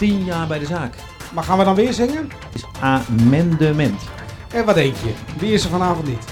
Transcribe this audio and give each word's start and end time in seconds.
10 0.00 0.24
jaar 0.24 0.46
bij 0.46 0.58
de 0.58 0.66
zaak. 0.66 0.94
Maar 1.32 1.44
gaan 1.44 1.58
we 1.58 1.64
dan 1.64 1.74
weer 1.74 1.92
zingen? 1.92 2.28
is 2.52 2.64
amendement. 2.80 4.00
En 4.52 4.64
wat 4.64 4.74
denk 4.74 4.94
je? 4.94 5.10
Wie 5.38 5.52
is 5.52 5.64
er 5.64 5.70
vanavond 5.70 6.06
niet? 6.06 6.24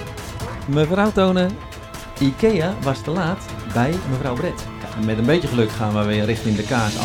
Mevrouw 0.66 1.12
Tonen, 1.12 1.50
Ikea 2.20 2.74
was 2.82 3.00
te 3.02 3.10
laat 3.10 3.44
bij 3.72 3.94
mevrouw 4.10 4.34
Brett. 4.34 4.64
Ja, 4.98 5.04
met 5.06 5.18
een 5.18 5.24
beetje 5.26 5.48
geluk 5.48 5.70
gaan 5.70 5.98
we 5.98 6.04
weer 6.04 6.24
richting 6.24 6.56
de 6.56 6.62
kaas. 6.62 6.94
Nog... 6.94 7.04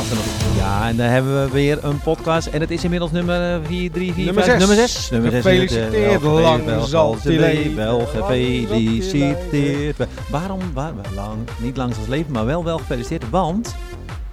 Ja, 0.58 0.88
en 0.88 0.96
daar 0.98 1.10
hebben 1.10 1.44
we 1.46 1.52
weer 1.52 1.84
een 1.86 2.00
podcast. 2.00 2.48
En 2.48 2.62
het 2.62 2.72
is 2.72 2.84
inmiddels 2.84 3.12
nummer 3.12 3.62
4, 3.66 3.92
3, 3.92 4.14
4, 4.14 4.26
Nummer 4.26 4.44
5, 4.44 4.60
zes. 4.60 4.68
nummer 4.68 4.88
6. 4.88 5.10
Nummer 5.10 5.34
het, 5.34 5.46
eh, 5.46 5.52
Gefeliciteerd, 5.52 6.22
wel 6.22 6.40
lang 6.40 6.66
wel 6.66 6.80
zal 6.82 6.88
zal 6.88 7.18
ze 7.22 7.30
leven. 7.30 7.76
Wel 7.76 8.00
zal 8.14 8.24
gefeliciteerd. 8.24 9.98
Waarom? 10.30 10.60
Waar, 10.74 10.96
waar- 10.96 11.14
lang, 11.16 11.38
niet 11.58 11.78
lang 11.78 11.96
als 11.98 12.08
leven, 12.08 12.32
maar 12.32 12.46
wel 12.46 12.64
wel 12.64 12.78
gefeliciteerd. 12.78 13.30
Want 13.30 13.76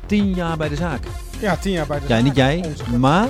10 0.07 0.35
jaar 0.35 0.57
bij 0.57 0.69
de 0.69 0.77
zaak. 0.77 1.01
Ja, 1.41 1.57
tien 1.57 1.73
jaar 1.73 1.87
bij 1.87 2.01
de 2.01 2.05
Ja, 2.09 2.21
niet 2.21 2.37
jij, 2.37 2.65
maar... 2.97 3.27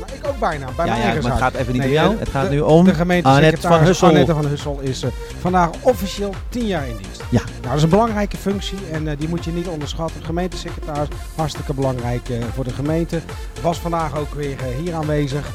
Maar 0.00 0.08
ik 0.14 0.26
ook 0.26 0.38
bijna, 0.38 0.66
bij 0.76 0.86
Ja, 0.86 0.90
mijn 0.90 0.96
ja, 0.98 1.04
eigen 1.04 1.22
maar 1.22 1.30
het 1.32 1.40
zaak. 1.40 1.52
gaat 1.52 1.60
even 1.60 1.72
niet 1.72 1.82
Nee, 1.82 1.90
om 1.90 1.94
jou. 1.96 2.18
Het 2.18 2.28
gaat 2.28 2.50
nu 2.50 2.60
om 2.60 2.84
De 2.84 2.94
gemeente 2.94 3.28
Annette 3.28 3.60
van 3.68 3.80
Hussel. 3.84 4.08
Annette 4.08 4.34
van 4.34 4.46
Hussel 4.46 4.78
is 4.80 5.02
eh, 5.02 5.10
vandaag 5.40 5.70
officieel 5.80 6.34
10 6.48 6.66
jaar 6.66 6.88
in 6.88 6.96
dienst. 6.96 7.22
Ja. 7.30 7.40
Nou, 7.44 7.62
dat 7.62 7.76
is 7.76 7.82
een 7.82 7.88
belangrijke 7.88 8.36
functie 8.36 8.78
en 8.92 9.08
eh, 9.08 9.18
die 9.18 9.28
moet 9.28 9.44
je 9.44 9.50
niet 9.52 9.66
onderschatten. 9.66 10.24
Gemeentesecretaris, 10.24 11.08
hartstikke 11.34 11.74
belangrijk 11.74 12.28
eh, 12.28 12.36
voor 12.54 12.64
de 12.64 12.72
gemeente. 12.72 13.20
Was 13.62 13.78
vandaag 13.78 14.16
ook 14.16 14.34
weer 14.34 14.56
hier 14.82 14.94
aanwezig. 14.94 15.46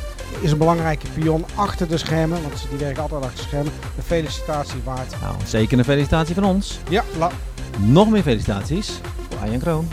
Is 0.42 0.52
een 0.52 0.58
belangrijke 0.58 1.08
pion 1.14 1.46
achter 1.56 1.88
de 1.88 1.98
schermen, 1.98 2.42
want 2.42 2.66
die 2.70 2.78
werken 2.80 3.02
altijd 3.02 3.22
achter 3.24 3.38
de 3.38 3.44
schermen. 3.48 3.72
Een 3.98 4.04
felicitatie 4.04 4.82
waard. 4.84 5.16
Nou, 5.22 5.36
zeker 5.46 5.78
een 5.78 5.84
felicitatie 5.86 6.36
van 6.36 6.44
ons. 6.44 6.80
Ja, 6.90 7.04
la- 7.18 7.32
Nog 7.78 8.10
meer 8.10 8.22
felicitaties 8.24 9.00
voor 9.30 9.40
Arjan 9.42 9.60
Kroon. 9.60 9.88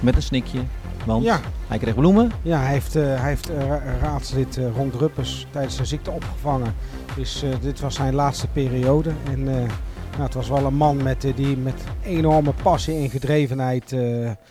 Met 0.00 0.16
een 0.16 0.22
snikje. 0.22 0.58
Want 1.06 1.24
ja. 1.24 1.40
hij 1.68 1.78
kreeg 1.78 1.94
bloemen. 1.94 2.30
Ja, 2.42 2.58
hij 2.60 2.72
heeft, 2.72 2.96
eh, 2.96 3.02
hij 3.02 3.28
heeft 3.28 3.50
eh, 3.50 3.66
ra- 3.66 3.82
raadslid 4.00 4.56
eh, 4.56 4.64
Ron 4.76 4.90
Druppers 4.90 5.46
tijdens 5.50 5.74
zijn 5.74 5.86
ziekte 5.86 6.10
opgevangen. 6.10 6.74
Dus 7.16 7.44
dit 7.60 7.80
was 7.80 7.94
zijn 7.94 8.14
laatste 8.14 8.48
periode. 8.48 9.12
En 9.30 9.44
nou, 9.44 10.22
het 10.22 10.34
was 10.34 10.48
wel 10.48 10.64
een 10.64 10.74
man 10.74 11.02
met, 11.02 11.26
die 11.36 11.56
met 11.56 11.84
enorme 12.02 12.52
passie 12.62 12.96
en 12.96 13.10
gedrevenheid... 13.10 13.96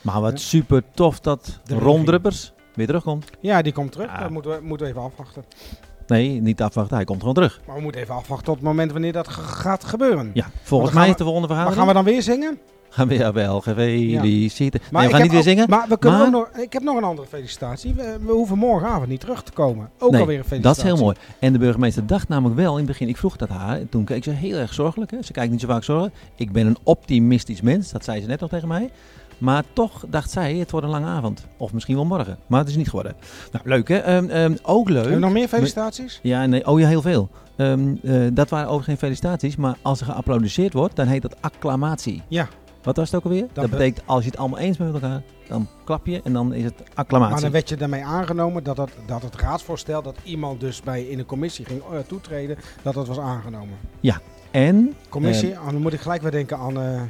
Maar 0.02 0.22
wat 0.22 0.40
super 0.40 0.84
tof 0.94 1.20
dat 1.20 1.60
De 1.64 1.76
Ron. 1.76 2.06
Druppers 2.06 2.54
weer 2.76 2.86
terugkomt. 2.88 3.30
ja, 3.40 3.62
die 3.62 3.74
komt 3.74 3.92
terug. 3.92 4.08
Ja. 4.08 4.20
Dat 4.20 4.30
moeten 4.30 4.52
we, 4.52 4.60
moeten 4.66 4.86
we 4.86 4.92
even 4.92 5.04
afwachten. 5.06 5.44
Nee, 6.08 6.42
niet 6.42 6.62
afwachten. 6.62 6.96
Hij 6.96 7.06
komt 7.06 7.20
gewoon 7.20 7.34
terug. 7.34 7.62
Maar 7.68 7.76
we 7.76 7.82
moeten 7.82 8.02
even 8.02 8.16
afwachten 8.16 8.46
tot 8.46 8.56
het 8.56 8.64
moment 8.64 8.92
wanneer 8.92 9.14
dat 9.14 9.28
gaat 9.28 9.84
gebeuren. 9.84 10.32
Ja, 10.34 10.46
volgens 10.64 10.92
mij 10.94 11.10
is 11.10 11.16
de 11.16 11.24
volgende 11.24 11.48
Maar 11.48 11.58
vergadering. 11.58 11.78
gaan 11.94 12.04
we 12.04 12.04
dan 12.04 12.14
weer 12.14 12.24
zingen? 12.24 12.60
Gaan 12.94 13.08
we 13.08 13.14
ja, 13.14 13.34
wel 13.34 13.62
gefeliciteerd. 13.62 14.92
Maar 14.92 15.02
Nee, 15.02 15.10
we 15.10 15.16
gaan 15.16 15.24
niet 15.24 15.32
weer 15.32 15.44
zingen. 15.44 15.70
Maar 15.70 15.86
we 15.90 15.98
kunnen 15.98 16.20
maar- 16.20 16.32
nog, 16.32 16.50
ik 16.50 16.74
heb 16.74 16.84
nog 16.84 16.98
een 16.98 17.04
andere 17.04 17.28
felicitatie. 17.28 17.94
We, 17.94 18.18
we 18.26 18.32
hoeven 18.32 18.58
morgenavond 18.58 19.08
niet 19.08 19.20
terug 19.20 19.44
te 19.44 19.52
komen. 19.52 19.90
Ook 20.00 20.12
Nee, 20.12 20.22
alweer 20.22 20.38
een 20.38 20.44
felicitatie. 20.44 20.84
Dat 20.84 20.92
is 20.92 20.98
heel 21.00 21.06
mooi. 21.06 21.16
En 21.40 21.54
de 21.54 21.60
burgemeester 21.60 22.08
dacht 22.08 22.28
namelijk 22.28 22.56
wel 22.56 22.72
in 22.72 22.78
het 22.78 22.86
begin, 22.86 23.08
ik 23.08 23.18
vroeg 23.18 23.36
dat 23.36 23.50
haar, 23.50 23.78
en 23.78 23.90
toen 23.90 24.04
keek 24.06 24.24
ze 24.24 24.30
heel 24.30 24.58
erg 24.58 24.74
zorgelijk. 24.74 25.12
Hè. 25.12 25.22
Ze 25.22 25.32
kijkt 25.32 25.52
niet 25.52 25.62
zo 25.62 25.68
vaak 25.68 25.84
zorgen. 25.84 26.14
Ik 26.36 26.52
ben 26.52 26.68
een 26.68 26.78
optimistisch 26.84 27.62
mens, 27.62 27.92
dat 27.92 28.04
zei 28.04 28.22
ze 28.22 28.28
net 28.28 28.40
nog 28.40 28.50
tegen 28.50 28.68
mij. 28.68 28.90
Maar 29.38 29.64
toch 29.74 30.06
dacht 30.10 30.32
zij, 30.32 30.56
het 30.56 30.72
wordt 30.72 30.86
een 30.86 30.92
lange 30.92 31.06
avond. 31.08 31.46
Of 31.58 31.74
misschien 31.74 31.96
wel 31.96 32.06
morgen. 32.06 32.38
Maar 32.48 32.60
het 32.60 32.70
is 32.70 32.76
niet 32.76 32.90
geworden. 32.90 33.16
Nou, 33.52 33.68
leuk 33.68 33.88
hè. 33.88 33.98
Ehm, 33.98 34.56
ook 34.64 34.88
leuk. 34.90 34.96
Hebben 34.98 35.14
we 35.20 35.26
nog 35.26 35.34
meer 35.34 35.48
felicitaties? 35.48 36.20
Ja, 36.24 36.46
nee, 36.46 36.68
oh 36.68 36.80
ja, 36.80 36.88
heel 36.88 37.02
veel. 37.02 37.30
Ehm, 37.56 37.96
eh, 38.04 38.14
dat 38.34 38.50
waren 38.50 38.66
overigens 38.68 38.86
geen 38.86 38.98
felicitaties, 38.98 39.56
maar 39.56 39.76
als 39.82 40.00
er 40.00 40.06
geapplaudisseerd 40.06 40.74
wordt, 40.74 40.96
dan 40.96 41.08
heet 41.08 41.22
dat 41.22 41.36
acclamatie. 41.42 42.22
Ja. 42.28 42.48
Wat 42.84 42.98
was 42.98 43.12
het 43.12 43.16
ook 43.16 43.24
alweer? 43.24 43.46
Dat, 43.54 43.64
be- 43.66 43.70
betekent 43.70 44.04
als 44.08 44.24
je 44.24 44.30
het 44.30 44.40
allemaal 44.40 44.60
eens 44.60 44.78
bent 44.78 44.92
met 44.94 45.02
elkaar, 45.02 45.22
dan 45.48 45.68
klap 45.84 46.06
je 46.06 46.22
en 46.24 46.34
dan 46.34 46.54
is 46.54 46.64
het 46.64 46.74
acclamatie. 46.94 47.34
Maar 47.34 47.42
dan 47.42 47.52
werd 47.52 47.70
je 47.70 47.78
daarmee 47.78 48.06
aangenomen 48.06 48.64
dat, 48.64 48.78
het, 48.78 48.92
dat 49.06 49.22
het 49.22 49.36
raadsvoorstel 49.36 50.02
dat 50.02 50.16
iemand 50.24 50.60
dus 50.60 50.82
bij 50.82 51.04
in 51.04 51.20
een 51.20 51.26
commissie 51.26 51.66
ging 51.66 51.82
eh, 51.92 52.00
toetreden, 52.08 52.58
dat 52.82 52.94
dat 52.94 53.08
was 53.08 53.20
aangenomen. 53.20 53.78
En, 54.52 54.94
Commissie, 55.10 55.52
Ehm. 55.52 55.62
aan- 55.66 55.72
dan 55.74 55.82
moet 55.82 55.94
ik 55.94 56.00
gelijk 56.02 56.22
weer 56.22 56.32
denken 56.32 56.58
aan 56.58 56.78
eh, 56.82 57.02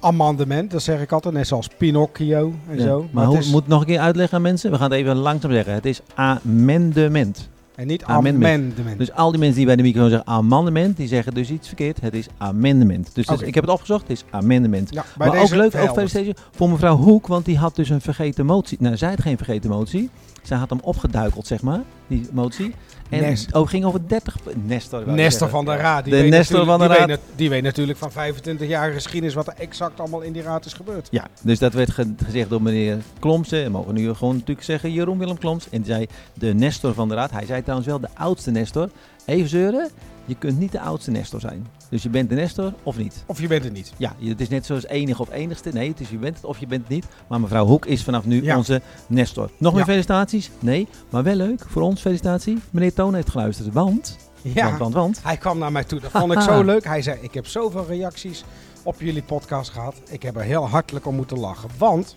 amendement, 0.00 0.70
dat 0.70 0.82
zeg 0.82 1.00
ik 1.00 1.12
altijd, 1.12 1.34
net 1.34 1.46
zoals 1.46 1.68
Pinocchio 1.78 2.52
en 2.68 2.76
ja, 2.76 2.82
zo. 2.82 3.06
maar 3.10 3.22
het 3.24 3.32
hoe, 3.32 3.42
is- 3.42 3.50
moet 3.50 3.66
nog 3.66 3.80
een 3.80 3.86
keer 3.86 3.98
uitleggen 3.98 4.36
aan 4.36 4.42
mensen? 4.42 4.70
We 4.70 4.76
gaan 4.76 4.90
het 4.90 5.00
even 5.00 5.16
langzaam 5.16 5.50
zeggen. 5.52 5.72
Het 5.74 5.86
is 5.86 6.00
amendement. 6.14 7.48
En 7.82 7.88
niet 7.88 8.04
amendement. 8.04 8.54
amendement. 8.62 8.98
Dus 8.98 9.12
al 9.12 9.30
die 9.30 9.38
mensen 9.40 9.56
die 9.56 9.66
bij 9.66 9.76
de 9.76 9.82
microfoon 9.82 10.10
zeggen 10.10 10.28
amendement, 10.28 10.96
die 10.96 11.08
zeggen 11.08 11.34
dus 11.34 11.50
iets 11.50 11.66
verkeerd. 11.66 12.00
Het 12.00 12.14
is 12.14 12.26
amendement. 12.38 13.10
Dus 13.14 13.26
is- 13.26 13.40
ik 13.40 13.54
heb 13.54 13.64
het 13.64 13.72
opgezocht, 13.72 14.02
het 14.02 14.10
is 14.10 14.24
amendement. 14.30 14.90
ja, 14.92 15.04
maar 15.18 15.28
ook 15.28 15.34
leuk, 15.50 15.64
ook 15.64 15.70
verhelderd. 15.70 16.10
felicitatie 16.10 16.44
voor 16.50 16.70
mevrouw 16.70 16.96
Hoek, 16.96 17.26
want 17.26 17.44
die 17.44 17.58
had 17.58 17.76
dus 17.76 17.88
een 17.88 18.00
vergeten 18.00 18.46
motie. 18.46 18.78
Nou, 18.80 18.96
zij 18.96 19.08
had 19.08 19.20
geen 19.22 19.36
vergeten 19.36 19.70
motie. 19.70 20.10
Zij 20.42 20.56
had 20.56 20.70
hem 20.70 20.78
opgeduikeld, 20.82 21.46
zeg 21.46 21.62
maar, 21.62 21.80
die 22.06 22.26
motie. 22.32 22.74
En 23.12 23.20
Nest. 23.20 23.52
oh, 23.54 23.68
ging 23.68 23.84
over 23.84 24.00
30... 24.08 24.42
pu- 24.42 24.50
Nestor. 24.64 25.08
Nestor 25.08 25.48
van 25.48 25.64
de 25.64 25.74
Raad. 25.76 26.04
Die 26.04 26.12
De 26.12 26.20
weet 26.20 26.30
Nestor 26.30 26.56
natuurlijk- 26.58 26.70
van 26.70 26.80
de 26.80 26.86
die 26.88 26.96
Raad. 26.98 27.06
Weet, 27.08 27.16
nat- 27.28 27.36
die 27.38 27.50
weet 27.50 27.62
natuurlijk 27.62 27.98
van 27.98 28.12
25 28.12 28.68
jaar 28.68 28.92
geschiedenis 28.92 29.34
wat 29.34 29.46
er 29.46 29.54
exact 29.56 30.00
allemaal 30.00 30.20
in 30.20 30.32
die 30.32 30.42
raad 30.42 30.64
is 30.64 30.72
gebeurd. 30.72 31.08
Ja, 31.10 31.26
dus 31.42 31.58
dat 31.58 31.72
werd 31.72 31.90
ge- 31.90 32.14
gezegd 32.24 32.48
door 32.50 32.62
meneer 32.62 32.98
Klomsen. 33.18 33.64
En 33.64 33.70
mogen 33.72 33.94
nu 33.94 34.14
gewoon 34.14 34.34
natuurlijk 34.34 34.66
zeggen 34.66 34.92
Jeroen 34.92 35.18
Willem 35.18 35.38
Kloms. 35.38 35.64
En 35.70 35.82
die 35.82 35.92
zei 35.92 36.06
de 36.34 36.54
Nestor 36.54 36.94
van 36.94 37.08
de 37.08 37.14
Raad. 37.14 37.30
Hij 37.30 37.46
zei 37.46 37.60
trouwens 37.62 37.88
wel 37.88 38.00
de 38.00 38.08
oudste 38.14 38.50
Nestor. 38.50 38.88
Even 39.26 39.48
zeuren, 39.48 39.88
je 40.24 40.34
kunt 40.34 40.58
niet 40.58 40.72
de 40.72 40.80
oudste 40.80 41.10
Nestor 41.10 41.40
zijn. 41.40 41.66
Dus 41.90 42.02
je 42.02 42.08
bent 42.08 42.28
de 42.28 42.34
Nestor 42.34 42.72
of 42.82 42.96
niet. 42.96 43.24
Of 43.26 43.40
je 43.40 43.46
bent 43.46 43.64
het 43.64 43.72
niet. 43.72 43.92
Ja, 43.96 44.14
het 44.24 44.40
is 44.40 44.48
net 44.48 44.66
zoals 44.66 44.86
enige 44.86 45.22
of 45.22 45.30
enigste. 45.32 45.70
Nee, 45.72 45.88
het 45.88 46.00
is 46.00 46.10
je 46.10 46.16
bent 46.16 46.36
het 46.36 46.44
of 46.44 46.58
je 46.58 46.66
bent 46.66 46.80
het 46.80 46.90
niet. 46.90 47.06
Maar 47.28 47.40
mevrouw 47.40 47.66
Hoek 47.66 47.86
is 47.86 48.02
vanaf 48.04 48.24
nu 48.24 48.42
Ja. 48.42 48.56
onze 48.56 48.80
Nestor. 49.06 49.50
Nog 49.58 49.74
meer 49.74 49.84
felicitaties? 49.84 50.50
Nee, 50.58 50.88
maar 51.10 51.22
wel 51.22 51.34
leuk 51.34 51.64
voor 51.68 51.82
ons 51.82 52.00
felicitatie. 52.00 52.58
Meneer 52.70 52.92
Toon 52.94 53.14
heeft 53.14 53.30
geluisterd, 53.30 53.72
want... 53.72 54.16
Ja, 54.42 54.64
Want, 54.66 54.78
want, 54.78 54.94
want. 54.94 55.20
hij 55.22 55.36
kwam 55.36 55.58
naar 55.58 55.72
mij 55.72 55.84
toe. 55.84 56.00
Dat 56.00 56.10
vond 56.10 56.32
ik 56.32 56.40
zo 56.50 56.62
leuk. 56.62 56.84
Hij 56.84 57.02
zei, 57.02 57.18
ik 57.20 57.34
heb 57.34 57.46
zoveel 57.46 57.86
reacties 57.88 58.44
op 58.82 59.00
jullie 59.00 59.22
podcast 59.22 59.70
gehad. 59.70 59.94
Ik 60.10 60.22
heb 60.22 60.36
er 60.36 60.42
heel 60.42 60.68
hartelijk 60.68 61.06
om 61.06 61.14
moeten 61.14 61.38
lachen. 61.38 61.68
Want 61.78 62.16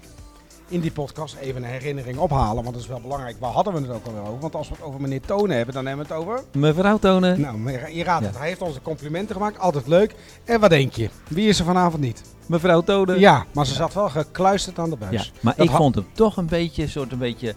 in 0.67 0.79
die 0.79 0.91
podcast 0.91 1.35
even 1.41 1.63
een 1.63 1.69
herinnering 1.69 2.17
ophalen. 2.17 2.63
Want 2.63 2.73
dat 2.75 2.83
is 2.83 2.87
wel 2.87 3.01
belangrijk. 3.01 3.35
Waar 3.39 3.51
hadden 3.51 3.73
we 3.73 3.79
het 3.79 3.89
ook 3.89 4.05
alweer 4.05 4.21
over? 4.21 4.39
Want 4.39 4.55
als 4.55 4.69
we 4.69 4.75
het 4.77 4.83
over 4.83 5.01
meneer 5.01 5.21
Tonen 5.21 5.55
hebben, 5.57 5.73
dan 5.73 5.85
hebben 5.85 6.07
we 6.07 6.13
het 6.13 6.21
over... 6.23 6.43
Mevrouw 6.53 6.97
Tonen. 6.97 7.41
Nou, 7.41 7.57
maar 7.57 7.91
je 7.91 8.03
raadt 8.03 8.21
Ja. 8.23 8.27
het. 8.29 8.37
Hij 8.37 8.47
heeft 8.47 8.61
onze 8.61 8.81
complimenten 8.81 9.35
gemaakt. 9.35 9.59
Altijd 9.59 9.87
leuk. 9.87 10.15
En 10.43 10.59
wat 10.59 10.69
denk 10.69 10.93
je? 10.93 11.09
Wie 11.27 11.47
is 11.47 11.59
er 11.59 11.65
vanavond 11.65 12.01
niet? 12.01 12.21
Mevrouw 12.45 12.81
Tonen. 12.81 13.19
Ja, 13.19 13.45
maar 13.53 13.65
ze 13.65 13.73
zat 13.73 13.93
wel 13.93 14.09
gekluisterd 14.09 14.79
aan 14.79 14.89
de 14.89 14.95
buis. 14.95 15.11
Ja, 15.33 15.39
maar 15.41 15.53
Dat 15.57 15.65
ik 15.65 15.71
vond 15.71 15.95
hem 15.95 16.05
toch 16.13 16.37
een 16.37 16.45
beetje, 16.47 16.87
soort 16.87 17.11
een 17.11 17.17
beetje 17.17 17.55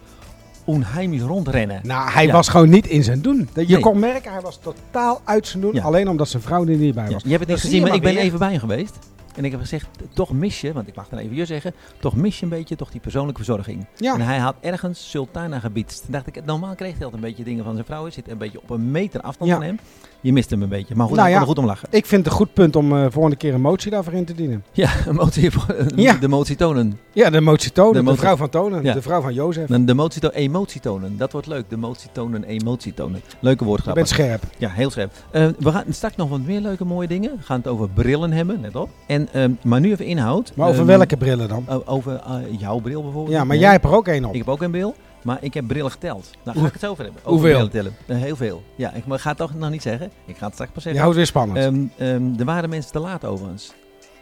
onheimisch 0.64 1.22
rondrennen. 1.22 1.80
Nou, 1.84 2.10
hij 2.10 2.26
Ja. 2.26 2.32
was 2.32 2.48
gewoon 2.48 2.68
niet 2.68 2.86
in 2.86 3.02
zijn 3.04 3.20
doen. 3.22 3.48
Je 3.54 3.64
Nee. 3.66 3.78
kon 3.80 3.98
merken, 3.98 4.32
hij 4.32 4.40
was 4.40 4.58
totaal 4.62 5.20
uit 5.24 5.46
zijn 5.46 5.62
doen. 5.62 5.80
Alleen 5.82 6.08
omdat 6.08 6.28
zijn 6.28 6.42
vrouw 6.42 6.66
er 6.66 6.76
niet 6.76 6.94
bij 6.94 7.10
was. 7.10 7.22
je 7.22 7.28
hebt 7.28 7.40
het 7.40 7.48
niet 7.48 7.58
zie 7.58 7.68
gezien, 7.68 7.80
je 7.80 7.86
maar 7.86 7.94
ik 7.96 8.02
ben 8.02 8.16
even 8.16 8.38
bij 8.38 8.50
hem 8.50 8.58
geweest. 8.60 8.98
En 9.38 9.44
ik 9.44 9.50
heb 9.50 9.60
gezegd, 9.60 9.86
toch 10.14 10.32
mis 10.32 10.60
je, 10.60 10.72
want 10.72 10.88
ik 10.88 10.94
mag 10.94 11.08
dan 11.08 11.18
even 11.18 11.36
je 11.36 11.44
zeggen, 11.44 11.74
toch 12.00 12.16
mis 12.16 12.36
je 12.38 12.42
een 12.44 12.50
beetje 12.50 12.76
toch 12.76 12.90
die 12.90 13.00
persoonlijke 13.00 13.42
verzorging. 13.44 13.86
Ja. 13.96 14.14
En 14.14 14.20
hij 14.20 14.38
had 14.38 14.54
ergens 14.60 15.10
Sultana 15.10 15.58
gebiedst. 15.58 16.02
Toen 16.02 16.12
dacht 16.12 16.26
ik, 16.26 16.44
normaal 16.44 16.74
kreeg 16.74 16.94
hij 16.94 17.04
altijd 17.04 17.22
een 17.22 17.28
beetje 17.28 17.44
dingen 17.44 17.64
van 17.64 17.72
zijn 17.74 17.84
vrouw. 17.86 18.02
Hij 18.02 18.10
zit 18.10 18.28
een 18.30 18.38
beetje 18.38 18.62
op 18.62 18.70
een 18.70 18.90
meter 18.90 19.20
afstand 19.20 19.50
Ja. 19.50 19.56
van 19.56 19.64
hem. 19.64 19.78
Je 20.20 20.32
mist 20.32 20.50
hem 20.50 20.62
een 20.62 20.68
beetje. 20.68 20.94
Maar 20.94 21.06
goed, 21.06 21.16
Nou 21.16 21.28
ja. 21.28 21.40
er 21.40 21.46
goed 21.46 21.58
om 21.58 21.64
lachen. 21.64 21.88
Ik 21.90 22.06
vind 22.06 22.24
het 22.24 22.32
een 22.32 22.38
goed 22.38 22.52
punt 22.52 22.76
om 22.76 22.92
eh 22.96 23.06
volgende 23.10 23.36
keer 23.36 23.54
een 23.54 23.60
motie 23.60 23.90
daarvoor 23.90 24.12
in 24.12 24.24
te 24.24 24.34
dienen. 24.34 24.64
Ja, 24.72 24.90
een 25.06 25.14
motie, 25.14 25.50
Ja. 25.96 26.14
de 26.14 26.28
motie 26.28 26.56
tonen. 26.56 26.98
Ja, 27.12 27.30
de 27.30 27.40
motie 27.40 27.72
tonen. 27.72 27.92
De 27.92 27.98
De, 27.98 28.04
motie- 28.04 28.20
vrouw 28.20 28.36
van 28.36 28.48
Tonen. 28.48 28.82
De 28.82 29.02
vrouw 29.02 29.20
van 29.20 29.34
Jozef. 29.34 29.66
Dan 29.68 29.84
De 29.84 29.94
motie 29.94 30.20
tonen, 30.20 30.36
emotie 30.36 30.80
tonen. 30.80 31.16
Dat 31.16 31.32
wordt 31.32 31.46
leuk. 31.46 31.70
De 31.70 31.76
motie 31.76 32.08
tonen, 32.12 32.44
emotie 32.44 32.94
tonen. 32.94 33.20
Leuke 33.40 33.58
Je 33.62 33.68
woordgrappen. 33.68 34.02
bent 34.02 34.14
scherp. 34.14 34.42
Ja, 34.58 34.68
heel 34.70 34.90
scherp. 34.90 35.12
Eh, 35.30 35.46
we 35.58 35.70
gaan 35.72 35.84
straks 35.90 36.16
nog 36.16 36.28
wat 36.28 36.40
meer 36.40 36.60
leuke 36.60 36.84
mooie 36.84 37.08
dingen. 37.08 37.30
We 37.36 37.42
gaan 37.42 37.58
het 37.58 37.66
over 37.68 37.88
brillen 37.88 38.32
hebben, 38.32 38.60
net 38.60 38.76
op. 38.76 38.88
En, 39.06 39.27
ehm, 39.32 39.52
maar 39.62 39.80
nu 39.80 39.90
even 39.90 40.04
inhoud. 40.04 40.52
Maar 40.56 40.68
over 40.68 40.78
Ehm, 40.80 40.86
welke 40.88 41.16
brillen 41.16 41.48
dan? 41.48 41.64
over 41.84 42.14
eh, 42.26 42.34
jouw 42.58 42.78
bril 42.78 43.02
bijvoorbeeld. 43.02 43.34
Ja, 43.36 43.38
maar 43.44 43.48
Nee. 43.48 43.58
jij 43.58 43.70
hebt 43.72 43.84
er 43.84 43.94
ook 43.94 44.08
één 44.08 44.24
op. 44.24 44.32
Ik 44.32 44.38
heb 44.38 44.48
ook 44.48 44.62
een 44.62 44.70
bril, 44.70 44.94
maar 45.22 45.38
ik 45.40 45.54
heb 45.54 45.66
brillen 45.66 45.90
geteld. 45.90 46.30
Nou, 46.44 46.58
ga 46.58 46.66
ik 46.66 46.72
het 46.72 46.86
over 46.86 47.04
hebben. 47.04 47.20
Over 47.24 47.32
hoeveel? 47.32 47.50
brillen 47.68 47.70
tellen. 47.70 47.92
Eh, 48.06 48.16
heel 48.24 48.36
veel. 48.36 48.62
Ja, 48.76 48.92
ik 48.92 49.06
maar 49.06 49.18
ga 49.18 49.28
het 49.28 49.38
toch 49.38 49.54
nog 49.54 49.70
niet 49.70 49.82
zeggen. 49.82 50.10
Ik 50.26 50.36
ga 50.36 50.44
het 50.44 50.54
straks 50.54 50.70
pas 50.72 50.82
Je 50.82 50.88
zeggen. 50.88 51.00
houdt 51.00 51.16
weer 51.16 51.26
spannend. 51.26 51.58
Ehm, 51.58 51.84
ehm, 52.10 52.38
er 52.38 52.44
waren 52.44 52.68
mensen 52.70 52.92
te 52.92 52.98
laat 52.98 53.24
overigens. 53.24 53.72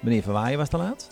Meneer 0.01 0.23
Verwaaien 0.23 0.59
was 0.59 0.69
te 0.69 0.77
laat. 0.77 1.09